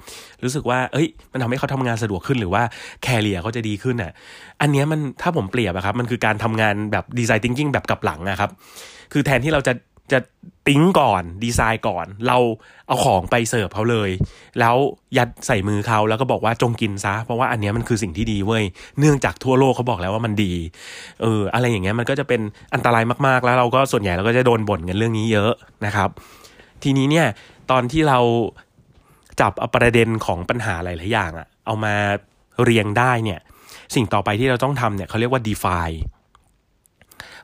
[0.44, 2.62] รู้สึกว่า เอ้ย มันทำให้เขาทำงานสะดวกขึ้นหรือว่า
[3.02, 4.12] career เขาจะดีขึ้นอะ
[4.60, 8.50] อันนี้มันถ้าผมเปรียบอะครับ มันคือการทำงานแบบ design thinking แบบกลับหลังอะครับ
[9.12, 9.72] คือแทนที่เราจะ
[10.12, 10.18] จะ
[10.68, 12.38] thinking ก่อนดีไซน์ก่อน เรา
[12.86, 14.10] เอาของไปเสิร์ฟเขาเลย
[14.60, 14.76] แล้ว
[15.18, 18.64] ยัดใส่มือเขาแล้วก็บอกว่าจงกินซะ เพราะว่าอันนี้มันคือสิ่งที่ดีเว้ย
[18.98, 20.52] เนื่องจากทั่วโลกเขาบอกแล้วว่ามันดี
[21.22, 22.40] เอออะไรอย่างเงี้ยมันก็จะเป็น
[22.74, 25.52] อันตรายมากๆ แล้วเราก็ส่วนใหญ่เราก็จะโดนบ่นกันเรื่องนี้เยอะ
[25.86, 26.08] นะครับ
[26.82, 27.26] ทีนี้เนี่ย
[27.70, 28.18] ตอนที่เรา
[29.40, 31.94] จับเอาประเด็นของปัญหาหลายๆอย่างอะเอามา
[32.62, 33.40] เรียงได้เนี่ย
[33.94, 35.98] สิ่งต่อไปที่เราต้องทำเนี่ยเขาเรียกว่า define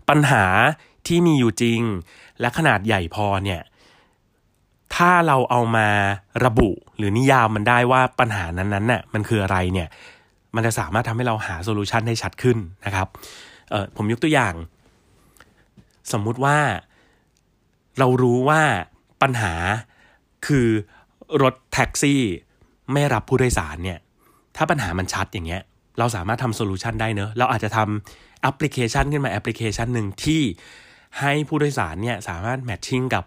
[0.08, 0.44] ปัญหา
[1.06, 1.80] ที่มีอยู่จริง
[2.40, 3.60] และขนาดใหญ่พอเนี่ย
[4.94, 5.88] ถ้าเราเอามา
[6.44, 9.88] ระบุหรือนิยามมันได้ว่าปัญหานั้นๆน่ะมันคืออะไรเนี่ย
[10.54, 13.08] มันจะสามารถทำให้เราหาโซลูชันได้ชัดขึ้นนะครับ
[13.70, 14.54] เออผมยกตัวอย่าง
[16.12, 16.58] สมมุติว่า
[17.98, 18.62] เรารู้ว่า
[19.22, 19.52] ปัญหา
[20.46, 20.66] คือ
[21.42, 22.22] รถแท็กซี่
[22.92, 23.98] ไม่รับผู้โดยสารเนี่ย
[24.56, 25.62] ถ้าปัญหามันชัดอย่างเงี้ย
[25.98, 30.42] เราสามารถทำโซลูชันได้เนอะเราอาจจะทำแอปพลิเคชันขึ้นมาแอปพลิเคชันหนึ่งที่
[31.20, 33.24] ให้ผู้โดยสารเนี่ยสามารถ matching กับ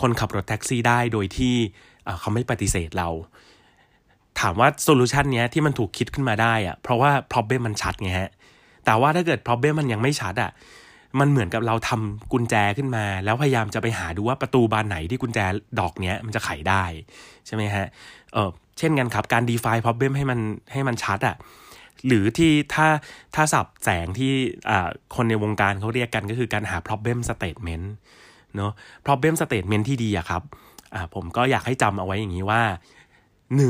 [0.00, 1.54] คนขับรถแท็กซี่ได้โดยที่
[2.20, 3.08] เขาไม่ปฏิเสธเรา
[4.40, 8.30] ถามว่าโซลูชันเนี้ยที่มันถูกคิดขึ้นมาได้อะเพราะว่า problem มันชัดไงฮะ
[8.84, 10.50] แต่ว่าถ้าเกิด problem มันยังไม่ชัดอะ
[11.20, 15.38] มันเหมือนกับเราทำกุญแจขึ้นมา แล้วพยายามจะไปหาดูว่าประตูบานไหนที่กุญแจ
[15.80, 16.84] ดอกเนี้ยมันจะไขได้
[17.46, 17.86] ใช่ไหมฮะ
[18.32, 20.40] เออเช่นกันครับ การ define problem ให้มัน
[20.72, 21.36] ให้มันชัดอะ
[22.06, 22.88] หรือที่ถ้า
[23.34, 24.32] ถ้าสับแสงที่
[25.16, 27.86] คนในวงการเขาเรียกกันก็คือการหา problem statement
[28.56, 28.72] เนาะ
[29.06, 30.42] problem statement ที่ดีอะครับ
[31.14, 32.62] ผมก็อยากให้จำเอาไว้อย่างนี้ว่า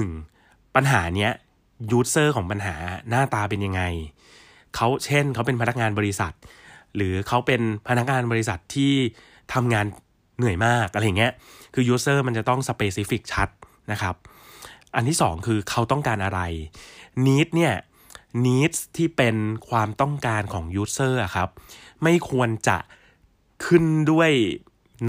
[0.04, 0.74] 1.
[0.74, 1.32] ปัญหาเนี้ย
[1.98, 2.74] user ของปัญหา
[3.08, 3.82] หน้าตาเป็นยังไง
[4.76, 6.32] เขาเช่นเขาเป็นพนักงานบริษัท
[6.96, 8.92] หรือเขาเป็นพนักงานบริษัทที่
[9.54, 9.86] ทำงาน
[10.38, 11.32] เหนื่อยมากอะไรเงี้ย
[11.74, 13.48] คือ user มันจะต้อง specific ชัด
[13.92, 14.14] นะครับ
[14.94, 16.40] อันที่สองคือเขาต้องการอะไร
[17.26, 17.74] need เนี่ย
[18.44, 19.36] needs ที่เป็น
[19.68, 21.48] ความต้องการของ user อะครับ
[22.02, 22.78] ไม่ควรจะ
[23.66, 24.30] ขึ้นด้วย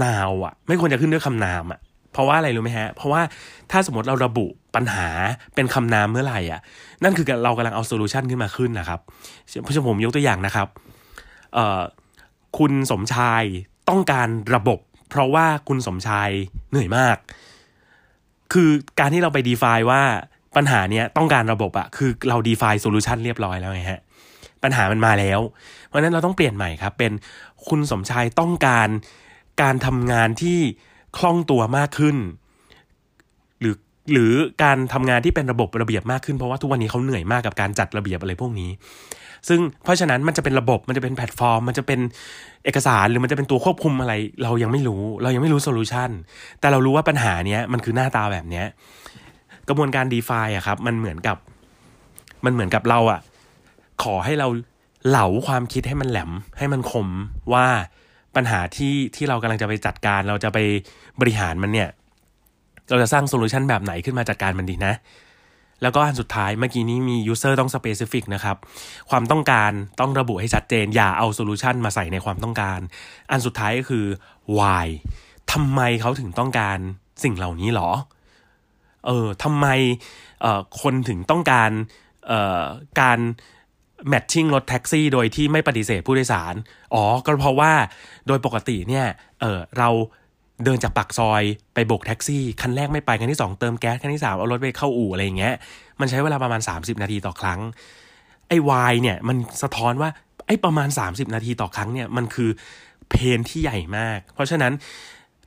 [0.04, 1.80] นาวอะไม่ควรจะขึ้นด้วยคำนามอะ
[2.12, 3.22] เพราะว่าอะไรรู้ไหมฮะ เพราะว่า
[3.70, 5.08] ถ้าสมมติเราระบุปัญหา
[5.54, 6.60] เป็นคำนามเมื่อไหร่อะ
[7.02, 9.00] นั่นคือเรากำลังเอาโซลูชันขึ้นมาขึ้นนะครับ
[9.62, 10.68] เพราะฉะนั้นผมยกตัวอย่างนะครับ
[12.58, 13.44] คุณสมชาย
[13.88, 14.78] ต้องการระบบ
[15.10, 16.30] เพราะว่าคุณสมชาย
[16.70, 17.16] เหนื่อยมาก
[18.52, 20.02] คือการที่เราไป define ว่า
[20.56, 24.00] ปัญหาเนี้ยต้องการระบบอะคือเรา define solution เรียบร้อยแล้วไงฮะ
[24.62, 25.40] ปัญหามันมาแล้ว
[25.86, 27.12] เพราะฉะนั้นเราต้องเปลี่ยนใหม่ครับ เป็น
[27.68, 28.88] คุณสมชายต้องการ
[29.62, 30.58] การทำงานที่
[31.16, 32.16] คล่องตัวมากขึ้น
[33.60, 33.76] หรือ
[34.12, 38.70] หรือการทำงานที่เป็นระบบระเบียบมากขึ้นเพราะว่าทุกวันนี้เขาเหนื่อยมากกับการจัดระเบียบอะไรพวกนี้
[39.48, 42.00] ซึ่งเพราะฉะนั้นมันจะเป็นระบบมันจะเป็นแพลตฟอร์ม มันจะเป็น
[42.64, 44.12] เอกสารหรือมันจะเป็นตัวควบคุมอะไร
[44.42, 46.10] เรายังไม่รู้ เรายังไม่รู้โซลูชัน
[46.60, 48.66] แต่เรารู้ว่าปัญหาเนี้ยมันคือหน้าตาแบบเนี้ย
[49.68, 51.36] กระบวนการ define อะครับ มันเหมือนกับ
[52.44, 53.20] มันเหมือนกับเราอะ
[54.02, 54.48] ขอให้เรา
[55.08, 57.08] เหลาความคิดให้มันแหลม ให้มันคม
[57.52, 57.66] ว่า
[58.36, 60.58] ปัญหาที่ที่เรากำลังจะไปจัดการ เราจะไป
[61.20, 61.88] บริหารมันเนี่ย
[62.90, 64.94] เราจะสร้างโซลูชันแบบไหนขึ้นมาจัดการมันดีนะ
[65.82, 68.56] แล้วก็อันสุดท้ายเมื่อกี้นี้มี user ต้อง specific นะครับ
[69.10, 72.80] ความต้องการต้องระบุให้ชัดเจน อย่าเอาโซลูชันมาใส่ในความต้องการ
[73.30, 74.06] อันสุดท้ายก็คือ
[74.58, 74.86] why
[75.52, 76.78] ทำไมเขาถึงต้องการ
[77.24, 77.90] สิ่งเหล่านี้หรอ
[79.06, 79.66] เออทำไม
[80.42, 81.70] เอ่อคนถึงต้องการ
[82.26, 82.62] เอ่อ
[83.00, 83.18] การ
[84.08, 86.54] แมทชิ่งรถแท็กซี่โดยที่ไม่ปฏิเสธผู้โดยสาร
[86.94, 87.72] อ๋อ ก็เพราะว่า
[88.26, 89.06] โดยปกติเนี่ย
[89.40, 89.88] เออเรา
[90.64, 91.42] เดินจากปากซอย
[91.74, 95.54] ไปโบกแท็กซี่ คันแรกไม่ไป คันที่ 2 เติมแก๊ส คันที่ 3 เอารถไปเข้าอู่อะไรอย่างเงี้ย
[96.00, 97.60] มันใช้เวลาประมาณ 30 นาทีต่อครั้ง
[98.48, 100.10] ไอ้วายเนี่ย มันสะท้อนว่า
[100.46, 102.50] ไอ้ประมาณ 30 นาทีต่อครั้งเนี่ย มันคือ
[103.10, 104.72] pain ที่ใหญ่มาก เพราะฉะนั้น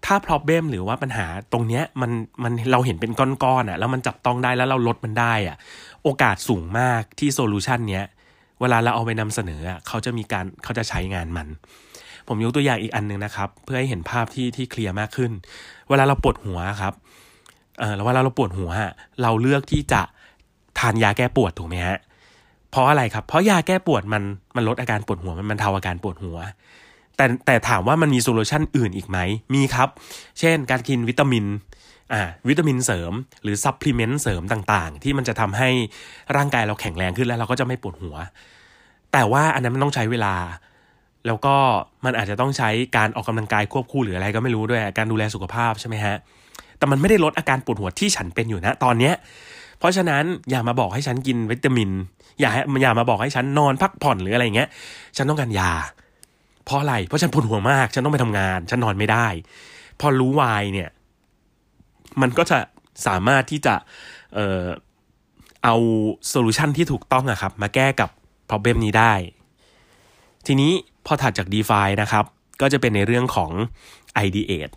[0.06, 2.12] ถ้า problem หรือว่าปัญหาตรงเนี้ยมัน
[2.44, 5.58] มันเราเห็นเป็นก้อนๆอะแล้วมันจับต้องได้แล้วเราลดมันได้อะ
[6.04, 8.06] โอกาสสูงมากที่โซลูชันเนี้ย
[8.62, 11.48] เวลาเราเอาไปนำเสนออะเขาจะมีการเขาจะใช้งานมัน
[12.28, 15.32] ผมยกตัวอย่างอีกอันหนึ่งนะครับ เพื่อให้เห็นภาพที่ที่เคลียร์มากขึ้น
[15.90, 16.94] เวลาเราปวดหัวครับ
[17.80, 18.72] เออแล้วเวลาเราปวดหัว
[19.22, 20.02] เราเลือกที่จะ
[20.80, 21.98] ทานยาแก้ปวดถูกไหมฮะ
[22.72, 24.24] เพราะอะไรครับ เพราะยาแก้ปวดมัน
[24.56, 26.38] มันลดอาการปวดหัวมันบรรเทาอาการปวดหัว
[27.18, 29.18] แต่แต่ถามว่ามันมีโซลูชันอื่นอีกไหม
[29.54, 29.90] มีครับ
[30.40, 31.46] เช่นการกินวิตามิน
[32.14, 33.12] อ่าวิตามินเสริม
[33.44, 35.70] หรือ supplement เสริมต่างๆ ที่มันจะทำให้
[36.36, 38.16] ร่างกายเราแข็งแรงขึ้นแล้วเราก็จะไม่ปวดหัว
[39.14, 40.36] แต่ว่าอันนั้นมันต้องใช้เวลา
[41.28, 41.56] แล้วก็
[42.06, 46.16] มันอาจจะต้องใช้การออกกำลังกายควบคู่หรืออะไรก็ไม่รู้ด้วย การดูแลสุขภาพใช่ไหมฮะ
[46.78, 49.14] แต่มันไม่ได้ลดอาการปวดหัวที่ฉันเป็นอยู่นะตอนเนี้ย
[49.80, 51.90] เพราะฉะนั้นอย่ามาบอกให้ฉันกินวิตามิน
[52.40, 52.52] อย่า
[52.82, 54.70] อย่ามาบอกให้ฉันนอนพักผ่อนหรืออะไรเงี้ย
[55.18, 55.72] ฉันต้องการยา
[56.66, 59.28] เพราะอะไรเพราะฉันปวดหัวมาก ฉันต้องไปทำงาน ฉันนอนไม่ได้
[60.00, 60.90] พอรู้วายเนี่ย
[62.22, 62.58] มันก็จะ
[63.08, 63.76] สามารถที่จะ
[64.34, 64.66] เอ่อ
[65.64, 65.76] เอา
[66.30, 68.10] โซลูชันที่ถูกต้องอะครับ มาแก้กับ
[68.50, 69.14] problem นี้ได้
[70.46, 70.72] ทีนี้
[71.06, 72.26] พอถัดจาก d e f านะครับ
[72.62, 73.52] ก็จะเป็นในเรื่องของ
[74.26, 74.74] ideate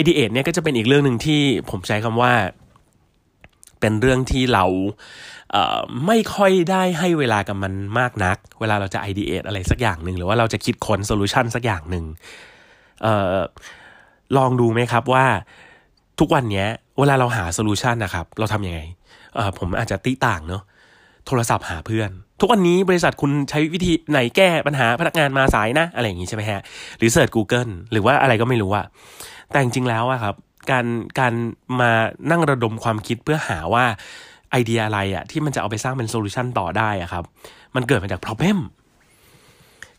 [0.00, 2.32] ideate เนี่ยก็จะเป็นอีกเรื่องหนึ่งที่ผมใช้คำว่า
[3.80, 4.64] เป็นเรื่องที่เรา
[6.06, 12.04] ไม่ค่อยได้ให้เวลากับมันมากนัก เวลาเราจะ ideate อะไรสักอย่างหนึ่งหรือว่าเราจะคิดค้นโซลูชันสักอย่างหนึ่ง
[13.04, 13.38] ออ
[14.36, 15.26] ลองดูไหมครับว่า
[16.20, 16.66] ทุกวันนี้
[16.98, 18.80] เวลาเราหาโซลูชันนะครับ เราทำยังไง
[19.58, 20.62] ผมอาจจะติต่างเนาะ
[21.26, 22.10] โทรศัพท์หาเพื่อน
[22.40, 26.62] ทุกวันนี้บริษัทคุณใช้วิธีไหนแก้ปัญหาพนักงานมาสายนะ อะไรอย่างนี้ใช่ไหมฮะ
[26.98, 28.86] หรือ search Google หรือว่าอะไรก็ไม่รู้อะ
[29.50, 30.34] แต่จริงแล้วอะครับ
[30.70, 30.86] การ
[31.18, 31.34] การ
[31.80, 31.90] มา
[32.30, 33.84] นั่งระดมความคิดเพื่อหาว่า
[34.50, 37.24] ไอเดียอะไรอะที่มันจะเอาไปสร้างเป็นโซลูชันต่อได้อะครับ
[37.74, 38.58] มันเกิดมาจาก problem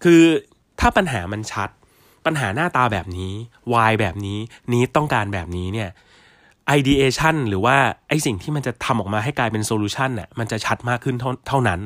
[0.03, 0.21] คือ
[0.79, 1.69] ถ้าปัญหามันชัด
[2.25, 3.31] ปัญหาหน้าตาแบบนี้
[3.73, 4.37] why แบบนี้
[4.73, 5.89] นี้ต้องการแบบนี้เนี่ย
[6.77, 7.75] ideation หรือว่า
[8.09, 11.15] ไอสิ่งที่มันจะทำออกมาให้กลายเป็นโซลูชันน่ะมันจะชัดมากขึ้น
[11.47, 11.79] เท่านั้น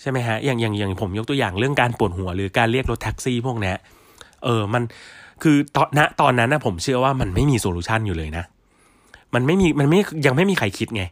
[0.00, 3.74] ใช่ไหมฮะ อย่างอย่างอย่างผมยกตัวอย่างเรื่องการปวดหัว หรือการเรียกรถแท็กซี่พวกนี้
[4.44, 4.82] เออมัน
[5.42, 8.44] คือตอนณตอนนั้นนะผมเชื่อว่ามันไม่มีโซลูชันอยู่เลยนะ
[9.34, 11.02] มันไม่มีมันไม่ยังไม่มีใครคิดไง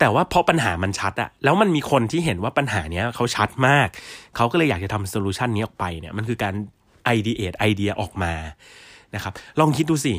[0.00, 3.88] แต่ว่าเพราะปัญหามันชัดอะแล้วมันมีคนที่เห็นว่าปัญหาเนี้ยเขาชัดมาก
[4.36, 6.54] เขาก็เลยอยากจะทำโซลูชันนี้ออกไปเนี่ยมันคือการ
[7.04, 8.32] ideate ไอเดียออกมา
[9.14, 10.14] นะครับ ลองคิดดูสิ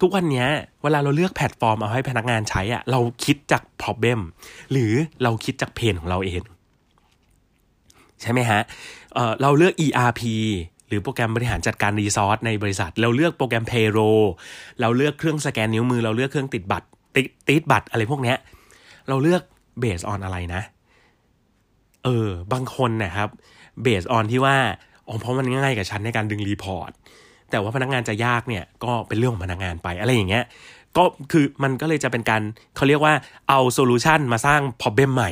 [0.00, 0.46] ทุกวันนี้
[0.82, 4.20] เวลาเราเลือกแพลตฟอร์มเอาให้พนักงานใช้อะเราคิดจาก problem
[4.72, 6.42] หรือเราคิดจาก pain ของเราเอง
[8.20, 8.60] ใช่ไหมฮะ
[9.14, 10.22] เราเลือก ERP
[10.88, 14.24] หรือโปรแกรมบริหารจัดการ resource ในบริษัท เราเลือกโปรแกรม Payroll
[14.80, 18.34] เราเลือกเครื่องสแกนนิ้วมือ เราเลือกเครื่องติดบัตรติดติดบัตรอะไรพวกนี้
[19.08, 19.42] เราเลือก
[19.80, 20.62] based on อะไรนะ
[22.04, 23.28] เออ บางคนนะครับ
[23.82, 24.56] based on ที่ว่า
[25.08, 26.90] อ๋อเพราะมันง่ายกับฉันในการดึง report
[27.50, 30.44] แต่ว่าพนักงานจะยากเนี่ยก็เป็นเรื่องของพนักงานไปอะไรอย่างเงี้ย
[30.96, 32.42] ก็คือมันก็เลยจะเป็นการ
[32.76, 33.14] เขาเรียกว่า
[33.48, 35.30] เอาโซลูชันมาสร้าง problem ใหม่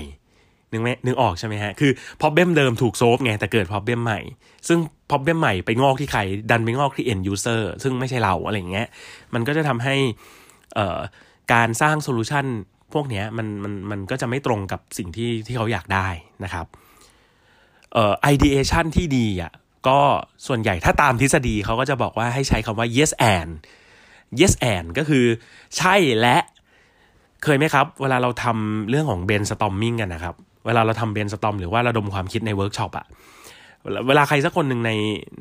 [0.73, 4.21] นึกไหมนึกออกใช่ไหมฮะ คือ problem เดิมถูก solve ไง แต่เกิด problem ใหม่
[4.69, 4.79] ซึ่ง
[5.11, 8.87] problem ใหม่ไปงอกที่ใคร ดันไปงอกที่ end user ซึ่งไม่ใช่เราอะไรอย่างเงี้ย
[9.35, 9.95] มันก็จะทำให้
[11.53, 12.47] การสร้างโซลูชัน
[12.95, 16.09] พวกนี้มันมันมันก็จะไม่ตรงกับสิ่งที่ที่เขาอยากได้
[16.45, 16.67] นะครับ
[17.93, 19.53] เอ่อ ideation ที่ดีอะ
[19.89, 20.01] ก็
[20.47, 23.53] ส่วนใหญ่ถ้าตามทฤษฎีเขาก็จะบอกว่าให้ใช้คำว่า yes and
[24.41, 25.25] yes and ก็คือ
[25.77, 26.37] ใช่และ
[27.45, 30.35] เคยไหมครับ เวลาเราทำเรื่องของ brainstorming กันนะครับ
[30.67, 33.07] เวลาเราทำ brainstorm หรือว่าระดมความคิดในเวิร์กช็อปอะ
[34.07, 34.91] เวลาใครสักคนหนึ่งใน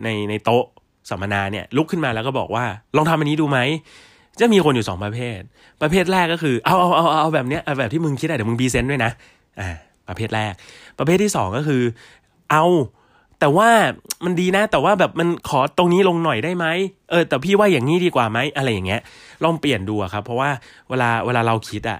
[0.03, 0.65] ในในโต๊ะ
[1.09, 3.59] สัมมนาเนี่ยลุกขึ้นมาแล้วก็บอกว่า ลองทำอันนี้ดูไหม
[4.39, 5.39] จะมีคนอยู่สองประเภท
[5.81, 9.11] ประเภทแรกก็คือเอาเอาเอาเอาแบบเนี้ยเอาแบบที่มึงคิดได้เดี๋ยวมึง present ด้วยนะ
[9.59, 9.69] อ่า
[10.07, 10.53] ประเภทแรก
[10.99, 11.81] ประเภทที่สองก็คือ
[12.51, 12.65] เอา
[13.39, 13.69] แต่ว่า
[14.25, 16.65] มันดีนะแต่ว่าแบบมันขอตรงนี้ลงหน่อยได้ไหม
[17.09, 19.01] เออแต่พี่ว่าอย่างนี้ดีกว่าไหมอะไรอย่างเงี้ย
[19.43, 20.49] ลองเปลี่ยนดูครับ เพราะว่า
[20.89, 21.99] เวลาเวลาเราคิดอะ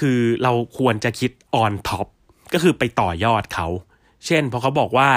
[0.00, 1.30] คือเราควรจะคิด
[1.62, 2.06] on top
[2.52, 3.68] ก็คือไปต่อยอดเขา
[4.26, 5.10] เช่นพอเขาบอกว่า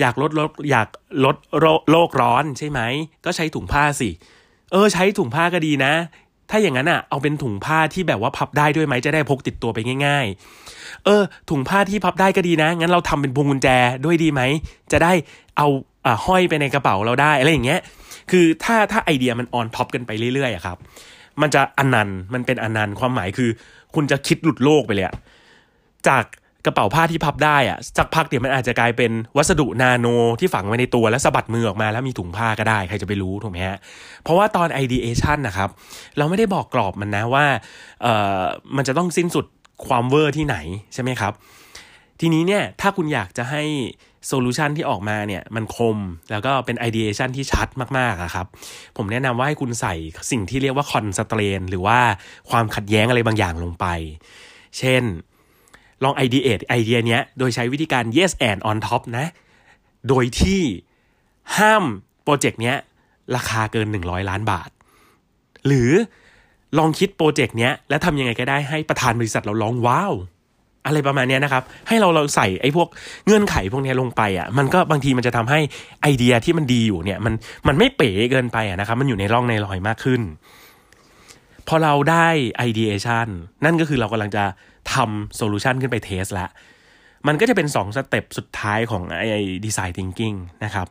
[0.00, 0.88] อยากลดลดอยาก
[1.24, 1.36] ลด
[1.90, 2.80] โลกร้อนใช่ไหม
[3.24, 4.10] ก็ใช้ถุงผ้าสิ
[4.72, 5.92] เออใช้ถุงผ้าก็ดีนะ
[6.50, 10.26] ถ้าอย่างนั้นอะ เอาเป็นถุงผ้าที่แบบว่าพับได้ด้วยไหมจะได้พกติดตัวไปง่าย
[10.66, 13.68] ๆ เออ ถุงผ้าที่พับได้ก็ดีนะ งั้นเราทำเป็นพวงกุญแจ
[14.04, 14.42] ด้วยดีไหม
[14.92, 15.12] จะได้
[15.56, 15.66] เอา
[16.06, 17.80] อ่าห้อยไปในกระเป๋าเราได้อะไรอย่างเงี้ย
[18.30, 20.76] คือถ้าถ้าไอเดียมัน on top กันไปเรื่อยๆอะครับ
[21.40, 23.50] มันจะอนันต์มันเป็นอนันต์ความหมายคือ
[23.94, 25.06] คุณจะคิดหลุดโลกไปเลย
[26.08, 26.24] จาก
[26.66, 30.06] กระเป๋าผ้าที่พับได้อะสักพักเดี๋ยวมันอาจจะกลายเป็นวัสดุนาโน
[30.40, 33.78] ที่ฝังไว้ในตัวแล้วสะบัดมือออกมาแล้วมีถุงผ้าก็ได้ใครจะไปรู้ถูกไหมฮะ
[34.22, 35.70] เพราะว่าตอน ideation นะครับ
[36.16, 37.46] เราไม่ได้บอกกรอบมันนะว่า
[38.02, 38.42] เอ่อ
[38.76, 39.46] มันจะต้องสิ้นสุด
[39.86, 40.56] ความเวอร์ที่ไหน
[40.94, 41.32] ใช่ไหมครับ
[42.20, 43.62] ทีนี้เนี่ยถ้าคุณอยากจะให้
[44.26, 45.96] solution ที่ออกมาเนี่ยมันคม
[46.30, 48.46] แล้วก็เป็น ideation ที่ชัดมากๆอะครับ
[48.96, 49.94] ผมแนะนำว่าให้คุณใส่
[50.30, 51.98] สิ่งที่เรียกว่า constraint หรือว่า
[52.50, 53.86] ความขัดแย้งอะไรบางอย่างลงไป
[54.78, 55.02] เช่น
[56.04, 59.26] ลองไอเดียไอเดียเนี้ยโดยใช้วิธีการ yes and on top นะ
[60.08, 60.62] โดยที่
[61.56, 61.84] ห้าม
[62.22, 62.76] โปรเจกต์เนี้ย
[63.36, 64.70] ราคาเกิน 100 ล้านบาท
[65.66, 65.90] หรือ
[66.78, 70.12] ลองคิดโปรเจกต์เนี้ยแล้วทำยังไงก็ได้ให้ประธานบริษัทเราร้องว้าว
[70.86, 72.88] อะไรประมาณนี้นะครับ ให้เราเราใส่ไอ้พวก
[73.26, 75.60] เงื่อนไขพวกนี้ลงไปอะมันก็บางทีมันจะทำให้
[76.02, 77.34] ไอเดียที่มันดีอยู่เนี่ยมัน
[77.68, 80.22] มันไม่เป๋เกินไปอะนะครับ มันอยู่ในร่องในรอยมากขึ้น
[81.68, 83.28] พอเราได้ ideation
[83.64, 84.44] นั่นก็คือเรากำลังจะ
[84.94, 86.48] ทำ solution ขึ้นไป test ละ
[87.26, 90.86] มันก็จะเป็น2 step สุดท้ายของไอ้ design thinkingนะครับ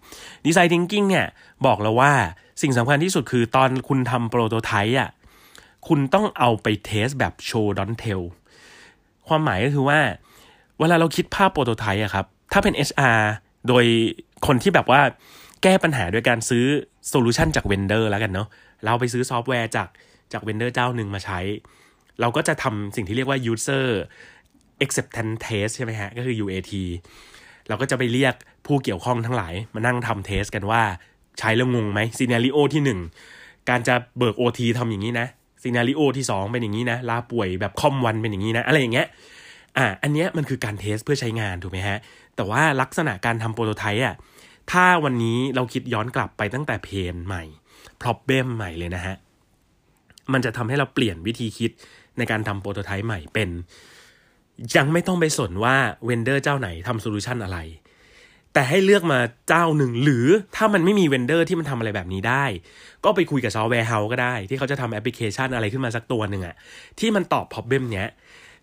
[0.45, 1.25] design thinking เนี่ย
[1.65, 2.13] บอกเราว่า
[2.61, 5.09] สิ่งสำคัญที่สุดคือตอนคุณทำ prototype อะ
[5.87, 8.21] คุณต้องเอาไป test แบบ show don't tell
[9.27, 9.99] ความหมายก็คือว่า
[10.79, 13.19] เวลาเราคิดภาพ prototype อะครับถ้าเป็น HR
[13.67, 13.85] โดย
[14.47, 15.01] คนที่แบบว่า
[15.63, 16.65] แก้ปัญหาด้วยการซื้อ
[17.09, 18.47] solution จาก vendor แล้วกันเนาะ
[18.85, 19.87] เราไปซื้อซอฟต์แวร์จาก
[20.33, 21.39] จาก vendor เจ้าหนึ่งมาใช้
[22.21, 23.85] เราก็จะทำสิ่งที่เรียกว่า user
[24.83, 26.73] acceptance test ใช่ไหมฮะ ก็คือ UAT
[27.67, 28.33] เราก็จะไปเรียก
[28.65, 30.81] ผู้เกี่ยวข้องทั้งหลาย มานั่งทำ test กันว่า
[31.39, 32.99] ใช้แล้วงงไหม scenario ที่หนึ่ง
[33.69, 35.27] การจะเบิกโอทีทำอย่างนี้นะ
[35.63, 39.07] scenario ที่สองเป็นอย่างนี้นะลาป่วยแบบครึ่งวันเป็นอย่างนี้นะ อะไรอย่างเงี้ย
[39.77, 41.97] อ่าอันเนี้ยมันคือการ test เพื่อใช้งานถูกไหมฮะ
[42.35, 44.15] แต่ว่าลักษณะการทำ prototype อะ
[44.71, 47.43] ถ้าวันนี้เราคิดย้อนกลับไปตั้งแต่เพนใหม่
[48.01, 49.15] พรอ b เบมใหม่เลยนะฮะ
[50.33, 51.71] มันจะทำให้เราเปลี่ยนวิธีคิด
[52.17, 53.49] ในการทำ prototype ใหม่เป็น
[54.75, 55.75] ยังไม่ต้องไปสนว่า
[56.05, 57.59] vendor เจ้าไหนทำ solution อะไร
[58.53, 60.25] แต่ให้เลือกมาเจ้าหนึ่ง หรือ
[60.55, 62.45] ถ้ามันไม่มี vendor ที่มันทำอะไรแบบนี้ได้
[63.03, 66.55] ก็ไปคุยกับ software house ก็ได้ ที่เขาจะทำแอปพลิเคชันอะไรขึ้นมาสักตัวหนึ่งอะ
[66.99, 68.07] ที่มันตอบพ r o b เบมเนี้ย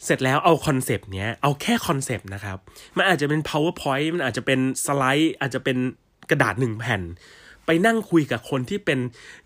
[0.04, 2.58] เสร็จแล้วเอา concept เนี้ยเอาแค่ concept นะครับ
[2.96, 5.76] มันอาจจะเป็น powerpoint มันอาจจะเป็นสไลด์ อาจจะเป็น
[6.30, 7.02] กระดาษหนึ่งแผ่น
[7.66, 8.98] ไปนั่งคุยกับคนที่เป็น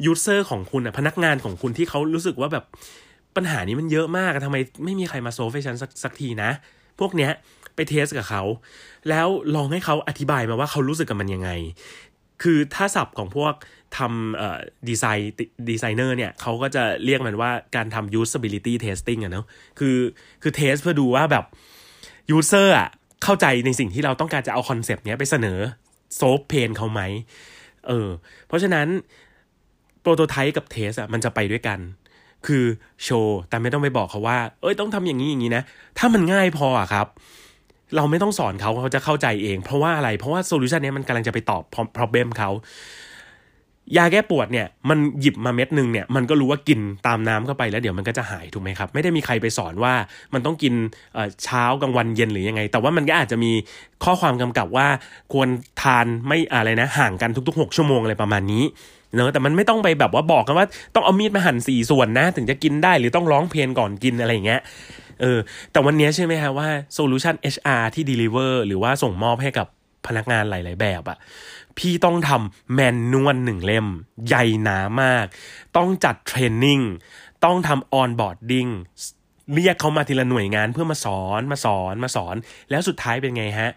[0.05, 2.65] user ของคุณอะพนักงานของคุณที่เขารู้สึกว่าแบบ
[3.37, 6.51] ปัญหานี้มันเยอะมากทำไมไม่มีใครมา solve ให้ฉันสักสักทีนะ
[7.01, 7.31] พวกเนี้ย
[7.75, 8.43] ไป test กับเขา
[9.09, 11.51] แล้วลองให้เขาอธิบายมาว่าเขารู้สึกกับมันยังไง
[12.43, 13.55] คือถ้าศัพท์ของพวก
[13.99, 19.47] ทำ design designer เนี่ยเขาก็จะเรียกมันว่าการทำ usability testing อะเนาะ
[19.79, 19.97] คือ
[20.43, 21.45] คือ test เพื่อดูว่าแบบ
[22.37, 22.89] user อะ
[23.25, 25.59] เข้าใจในสิ่งที่เราต้องการจะเอา concept เนี้ยไปเสนอ
[26.17, 27.01] solve pain เขาไหม
[27.89, 28.09] เออ
[28.47, 28.87] เพราะฉะนั้น
[30.01, 31.79] prototype กับ test อะมันจะไปด้วยกัน
[32.49, 32.65] คือ
[33.05, 35.63] โชว์แต่ไม่ต้องไปบอกเขาว่า เอ้ยต้องทำอย่างนี้อย่างนี้นะ
[35.99, 37.07] ถ้ามันง่ายพออะครับ
[37.97, 41.63] เราไม่ต้องสอนเขาเขาจะเข้าใจเอง เพราะว่าอะไร เพราะว่า solution นี้มันกำลังจะไปตอบ
[41.97, 42.51] problem เขา
[43.97, 49.95] ยาแก้ปวดเนี่ยมันหยิบมาเม็ดหนึ่งเนี่ยมันก็รู้ว่ากินตามน้ำเข้าไปแล้วเดี๋ยวมันก็จะหายถูกไหมครับ ไม่ได้มีใครไปสอนว่า
[50.35, 50.75] มันต้องกิน
[51.45, 53.53] เช้ากลางวันเย็นหรือยังไง แต่ว่ามันก็อาจจะมี
[54.05, 54.87] ข้อความกำกับว่า
[55.33, 55.49] ควร
[55.83, 58.65] ทานไม่อะไรนะห่างกันทุกๆ 6 ชั่วโมงอะไรประมาณนี้
[59.15, 64.61] เนอะแต่มันไม่ต้องไปแบบว่าบอกกันว่าต้องเอามีดมาหั่นสี่ส่วนนะ ถึงจะกินได้หรือต้องร้องเพลงก่อนกินอะไรอย่างเงี้ย
[65.21, 65.39] เออ
[65.73, 69.67] แต่วันนี้ใช่ไหมฮะว่าโซลูชัน HR ที่ deliver หรือว่าส่งมอบให้กับ
[70.07, 71.19] พนักงานหลาย ๆ แบบอะ
[71.79, 73.87] พี่ต้องทำแมนนวลหนึ่งเล่ม
[74.27, 75.27] ใหญ่หนามาก
[75.77, 76.81] ต้องจัด training
[77.45, 78.69] ต้องทำ onboarding
[79.55, 82.37] เรียกเขามาทีละหน่วยงานเพื่อมาสอนมาสอนมาสอน
[82.71, 83.71] แล้วสุดท้ายเป็นไงฮะ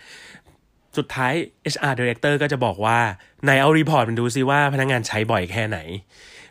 [0.97, 1.33] สุดท้าย
[1.73, 2.97] HR Director ก็จะบอกว่า
[3.43, 5.79] ไหนเอา report มาดูซิว่าพนักงานใช้บ่อยแค่ไหน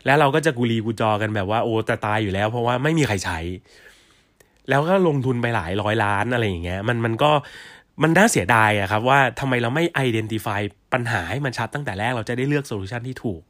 [0.05, 3.39] แล้วเราก็จะกุลีกูจอกันแบบว่าโอ้แต่ตายอยู่แล้ว เพราะว่าไม่มีใครใช้
[4.69, 7.31] แล้วก็ลงทุนไปหลายร้อยล้านอะไรอย่างเงี้ยมันมันก็
[8.03, 10.61] มันน่าเสียดายอะครับว่าทำไมเราไม่ identify
[10.93, 13.41] ปัญหาให้มันชัดตั้งแต่แรกเราจะได้เลือก solution ที่ถูก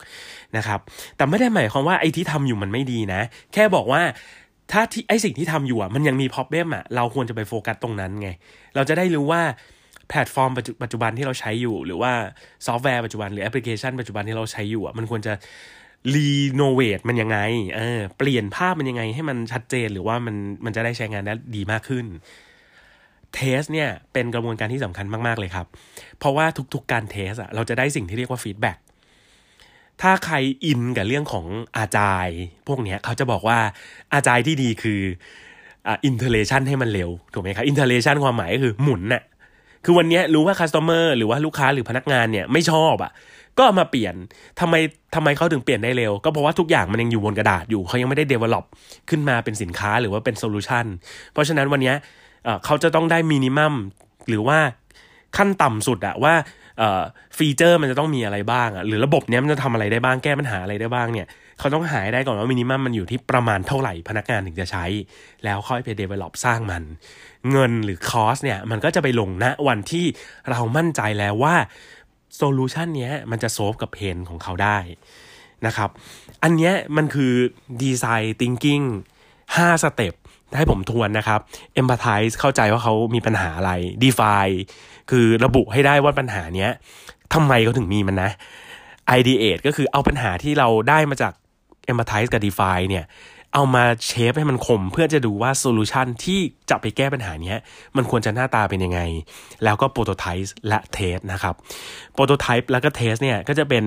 [0.58, 0.80] นะครับ
[1.18, 3.22] แต่ไม่ได้หมายความว่าไอ้ที่ทำอยู่มันไม่ดีนะ
[3.54, 4.02] แค่บอกว่า
[4.72, 8.30] ถ้าที่ไอ้สิ่งที่ทำอยู่อะมันยังมี problem อะเราควรจะไปโฟกัสตรงนั้นไง
[8.76, 9.42] เราจะได้รู้ว่า
[10.10, 10.52] แพลตฟอร์ม
[10.84, 12.12] ปัจจุบันที่เราใช้อยู่ หรือว่า
[12.68, 15.34] ซอฟต์แวร์ปัจจุบันหรือแอปพลิเคชันปัจจุบันที่เราใช้อยู่อะมันควรจะ
[16.14, 17.40] renovate มันยังไง
[17.76, 22.06] เออเปลี่ยนภาพมันยังไงให้มันชัดเจนหรือว่ามันมันจะได้ใช้งานได้ดีมากขึ้น
[23.34, 25.68] test เนี่ยเป็นกระบวนการที่สำคัญมาก ๆ เลยครับ
[26.20, 28.78] เพราะว่าทุก ๆ การ test อะเราจะได้สิ่งที่เรียกว่า feedback
[30.02, 31.46] ถ้าใครอินกับเรื่องของ
[31.78, 32.28] Agile
[32.68, 33.60] พวกเนี้ยเขาจะบอกว่า
[34.14, 35.02] Agile ที่ดีคือ
[35.88, 39.24] อ่า iteration ให้มันเร็ว ถูกไหมครับ iteration ความหมายก็คือหมุนน่ะ
[39.86, 43.12] คือวันนี้รู้ว่า customer หรือว่าลูกค้าหรือพนักงานเนี่ยไม่ชอบอะ่ะ
[43.58, 44.16] ก็มาเปลี่ยน
[44.60, 44.76] ทำไม
[45.16, 48.66] ทำไมเขาถึงเปลี่ยนได้เร็ว ก็เพราะว่าทุกอย่างมันยังอยู่บนกระดาษอยู่เขายังไม่ได้ develop
[49.10, 50.86] ขึ้นมาเป็นสินค้าหรือว่าเป็น solution
[51.34, 51.94] เพราะฉะนั้นวันนี้
[52.66, 53.74] เขาจะต้องได้ minimum
[54.30, 54.60] หรือว่า
[55.38, 56.34] ขั้นต่ำสุดอะว่า
[57.38, 61.28] feature มันจะต้องมีอะไรบ้างอะหรือระบบเนี้ยมันจะทำอะไรได้บ้างแก้ปัญหาอะไรได้บ้างเนี่ย
[61.60, 64.86] เขาต้องหาให้ได้ก่อนว่า minimum มันอยู่ที่ประมาณเท่าไหร่พนักงานถึงจะใช้
[65.44, 66.84] แล้วค่อยไป develop สร้างมัน
[67.52, 70.06] เงินหรือ cost เนี่ยมันก็จะไปลงณวันที่
[70.50, 71.56] เรามั่นใจแล้วว่า
[72.36, 74.78] solution เนี้ยมันจะ solve กับ pain ของเขาได้
[75.66, 75.90] นะครับ
[76.44, 77.34] อันเนี้ยมันคือ
[77.82, 78.82] design thinking
[79.56, 80.14] ห้า step
[80.58, 81.40] ให้ผมทวนนะครับ
[81.80, 83.72] empathize เข้าใจว่าเขามีปัญหาอะไร
[84.04, 84.58] define
[85.10, 86.72] คือระบุให้ได้ว่าปัญหาเนี้ย
[87.34, 88.32] ทำไมเขาถึงมีมันนะ
[89.20, 91.34] ideate ก็คือเอาปัญหาที่เราได้มาจาก
[91.92, 93.06] empathize กับ define เนี่ย
[93.54, 97.56] เอามา shape ให้มันคม เพื่อจะดูว่า solution ที่จะไปแก้ปัญหานี้
[97.96, 99.00] มันควรจะหน้าตาเป็นยังไง
[99.64, 101.56] แล้วก็ prototype และ test นะครับ
[102.14, 103.84] prototype แล้วก็ test เนี่ยก็จะเป็น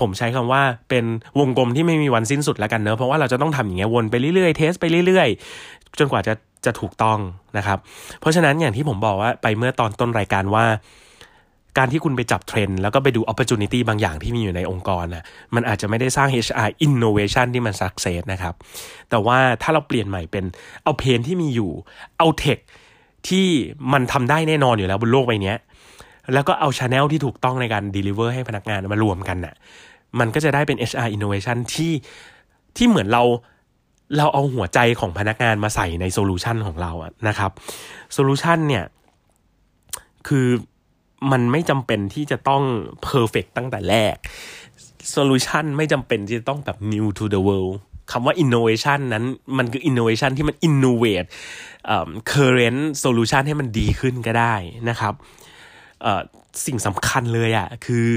[0.00, 1.04] ผมใช้คำว่าเป็น
[1.38, 6.34] วงกลมที่ไม่มีวันสิ้นสุดแล้วกันเนอะเพราะว่าเราจะต้องทำอย่างเงี้ยวนไปเรื่อยๆ test ไปเรื่อยๆ จนกว่าจะ
[6.66, 7.18] จะถูกต้อง
[7.56, 7.78] นะครับ
[8.20, 10.64] เพราะฉะนั้นอย่างที่ผมบอกว่าไปเมื่อตอนต้นรายการว่า
[11.78, 18.54] การที่คุณไปจับเทรนด์แล้วก็ไปดู opportunity บางอย่างที่มีอยู่ในองค์กรนะมันอาจจะไม่ได้สร้าง HR innovation ที่มัน success นะครับ
[19.10, 20.44] แต่ว่าถ้าเราเปลี่ยนใหม่เป็น
[20.84, 21.70] เอา pain ที่มีอยู่
[22.18, 22.58] เอา tech
[23.28, 23.46] ที่
[23.92, 25.54] มันทำได้แน่นอนอยู่แล้วบนโลกใบนี้
[26.34, 29.54] แล้วก็เอาช n นลที่ถูกต้องในการ deliver ให้พนักงานมารวมกันนะ่ะ
[30.20, 31.92] มันก็จะได้เป็น HR innovation ที่
[32.76, 33.22] ที่เหมือนเรา
[34.16, 37.50] เราเอาหัวใจของพนักงานมาใส่ใน solution ของเราอะนะครับ
[38.12, 38.84] solution เนี่ย
[40.28, 40.46] คือ
[41.30, 42.62] มันไม่จำเป็นที่จะต้อง
[43.02, 44.16] perfect ตั้งแต่แรก
[45.10, 47.74] solution ไม่จำเป็นที่จะต้องแบบ new to the world
[48.12, 49.24] คำว่า innovation นั้น
[49.58, 51.28] มันคือ innovation ที่มัน innovate
[52.32, 54.54] current solution ให้มันดีขึ้นก็ได้
[54.88, 55.14] นะครับ
[56.66, 58.10] สิ่งสำคัญเลยอะ่ะคือ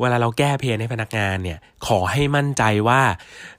[0.00, 3.00] เวลาเราแก้เพนให้พนักงานเนี่ย ขอให้มั่นใจว่า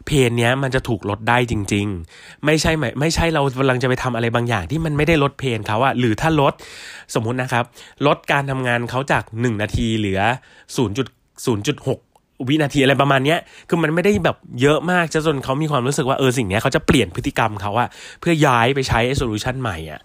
[0.05, 6.53] เพนเนี้ยมันจะถูกลดได้จริง ๆ ไม่ใช่ไม่ใช่เรากำลังจะไปทำอะไรบางอย่างที่มันไม่ได้ลดเพนเขาอะหรือถ้าลด
[7.13, 7.63] สมมุตินะครับ
[8.07, 10.21] ลดการทำงานเขาจาก 1 นาทีเหลือ
[10.75, 17.87] 0.0.6วินาทีอะไรประมาณเนี้ย คือมันไม่ได้แบบเยอะมากจนเขามีความรู้สึกว่าเออสิ่งนี้เขาจะเปลี่ยนพฤติกรรมเขาอะ
[18.19, 19.99] เพื่อย้ายไปใช้ solution ใหม่อะ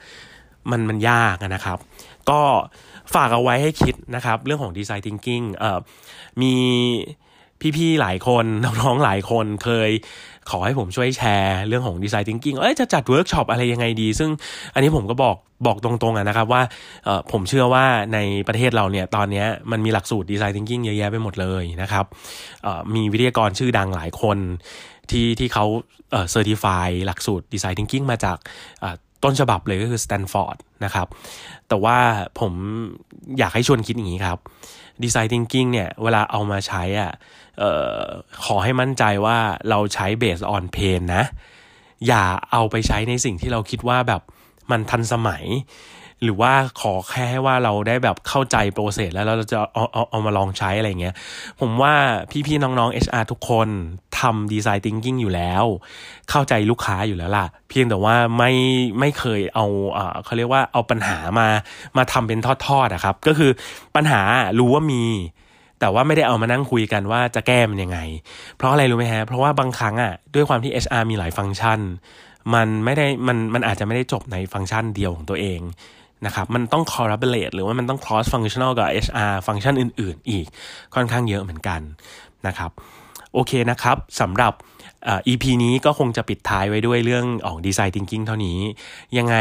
[0.71, 1.79] มันมันยากนะครับ
[2.31, 2.41] ก็
[3.15, 5.79] ฝากเอาไว้ให้คิดนะครับ เรื่องของ design thinking เอ่อ
[6.43, 6.55] มี
[7.77, 9.91] พี่ๆหลายคนน้องๆหลายคนเคย
[10.51, 14.31] ขอให้ผมช่วยแชร์เรื่องของ design thinking เอ้ยจะจัดเวิร์กช็อปอะไรยังไงดี ซึ่ง
[14.75, 16.63] อันนี้ผมก็บอกบอกตรงๆนะครับว่า
[17.33, 22.07] ผมเชื่อว่าในประเทศเราเนี่ยตอนนี้มันมีหลักสูตร design thinking เยอะแยะไปหมดเลยนะครับ
[22.95, 24.39] มีวิทยากรชื่อดังหลายคน
[25.11, 25.65] ที่ที่เขา
[26.11, 28.39] certify หลักสูตร design thinking มาจาก
[29.25, 31.07] ต้นฉบับเลยก็คือสแตนฟอร์ดนะครับ
[31.69, 31.99] แต่ว่า
[32.41, 32.53] ผม
[33.39, 34.39] อยากให้ชวนคิดอย่างนี้ครับ
[35.03, 37.13] design thinking เนี่ย เวลาเอามาใช้อะ
[37.63, 37.65] อ
[37.97, 38.01] อ
[38.45, 39.39] ขอให้มั่นใจว่า
[39.71, 41.25] เราใช้ based on pain นะ
[42.07, 44.23] อย่าเอาไปใช้ในสิ่งที่เราคิดว่าแบบ
[44.71, 45.45] มันทันสมัย
[46.25, 51.15] หรือว่าขอแค่ว่าเราได้แบบเข้าใจโปรเซสแล้วเราจะเอาเอาเอามาลองใช้อะไรเงี้ย
[51.61, 51.95] ผมว่า
[52.47, 53.69] พี่ๆน้องๆ HR ทุกคน
[54.21, 55.65] ทำดีไซน์ทิงกิ้งอยู่แล้ว
[56.31, 58.53] เข้าใจลูกค้าอยู่แล้วล่ะ เพียงแต่ว่าไม่
[59.01, 59.67] ไม่เคยเอา
[60.25, 61.49] เขาเรียกว่าเอาปัญหามา
[61.97, 63.51] มาทำเป็นทอดๆอะครับ ก็คือ
[63.97, 64.21] ปัญหา
[64.59, 65.05] รู้ว่ามี
[65.81, 67.99] แต่ว่าไม่ได้เอามานั่งคุยกันว่าจะแก้มันยังไง
[68.57, 71.81] เพราะอะไรรู้ไหมฮะ เพราะว่าบางครั้งอะด้วยความที่ HR มีหลายฟังก์ชัน
[72.55, 75.61] มันไม่ได้มันมันอาจจะไม่ได้จบในฟังก์ชันเดียวของตัวเอง
[76.27, 80.47] นะครับมันต้อง collaborate หรือว่ามันต้อง cross functional กับ HR ฟังก์ชันอื่น ๆ อีก
[80.95, 81.81] ค่อนข้างเยอะเหมือนกัน
[82.47, 82.71] นะครับ
[83.35, 84.53] โอเคนะครับสำหรับ
[85.27, 88.59] EP นี้ก็คงจะปิดท้ายไว้ด้วยเรื่องของดีไซน์ thinking เท่านี้
[89.19, 89.37] ยังไง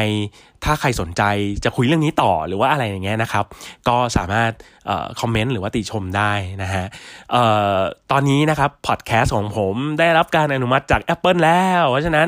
[0.65, 1.23] ถ้าใครสนใจ
[1.65, 3.45] จะคุยเรื่องนี้ต่อหรือว่าอะไรอย่างเงี้ยนะครับ
[3.87, 4.51] ก็สามารถ
[5.19, 6.85] คอมเมนต์หรือว่าติชมได้นะฮะ
[8.11, 12.27] ตอนนี้นะครับพอดแคสต์ของผมได้รับการอนุมัติจาก Apple แล้ว เพราะฉะนั้น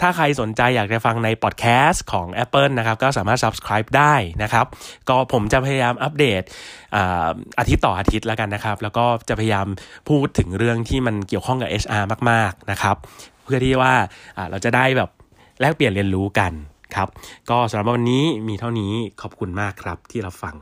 [0.00, 4.66] ถ้าใครสนใจอยากจะฟังในพอดแคสต์ของ Apple นะครับก็สามารถ subscribe ได้นะครับ
[5.08, 6.42] ก็ผมจะพยายามอัปเดต
[7.58, 9.66] อาทิตย์ต่ออาทิตย์แล้วกันนะครับ แล้วก็จะพยายาม
[10.08, 12.96] พูดถึงเรื่องที่มันเกี่ยวข้องกับ HR มาก ๆนะครับ
[13.44, 13.94] เพื่อที่ว่า
[14.50, 15.10] เราจะได้แบบ
[15.60, 16.52] แลกเปลี่ยนเรียนรู้กัน
[16.96, 17.08] ครับ
[17.50, 20.56] ก็สำหรับวันนี้มีเท่านี้ขอบคุณมากครับที่เราฟัง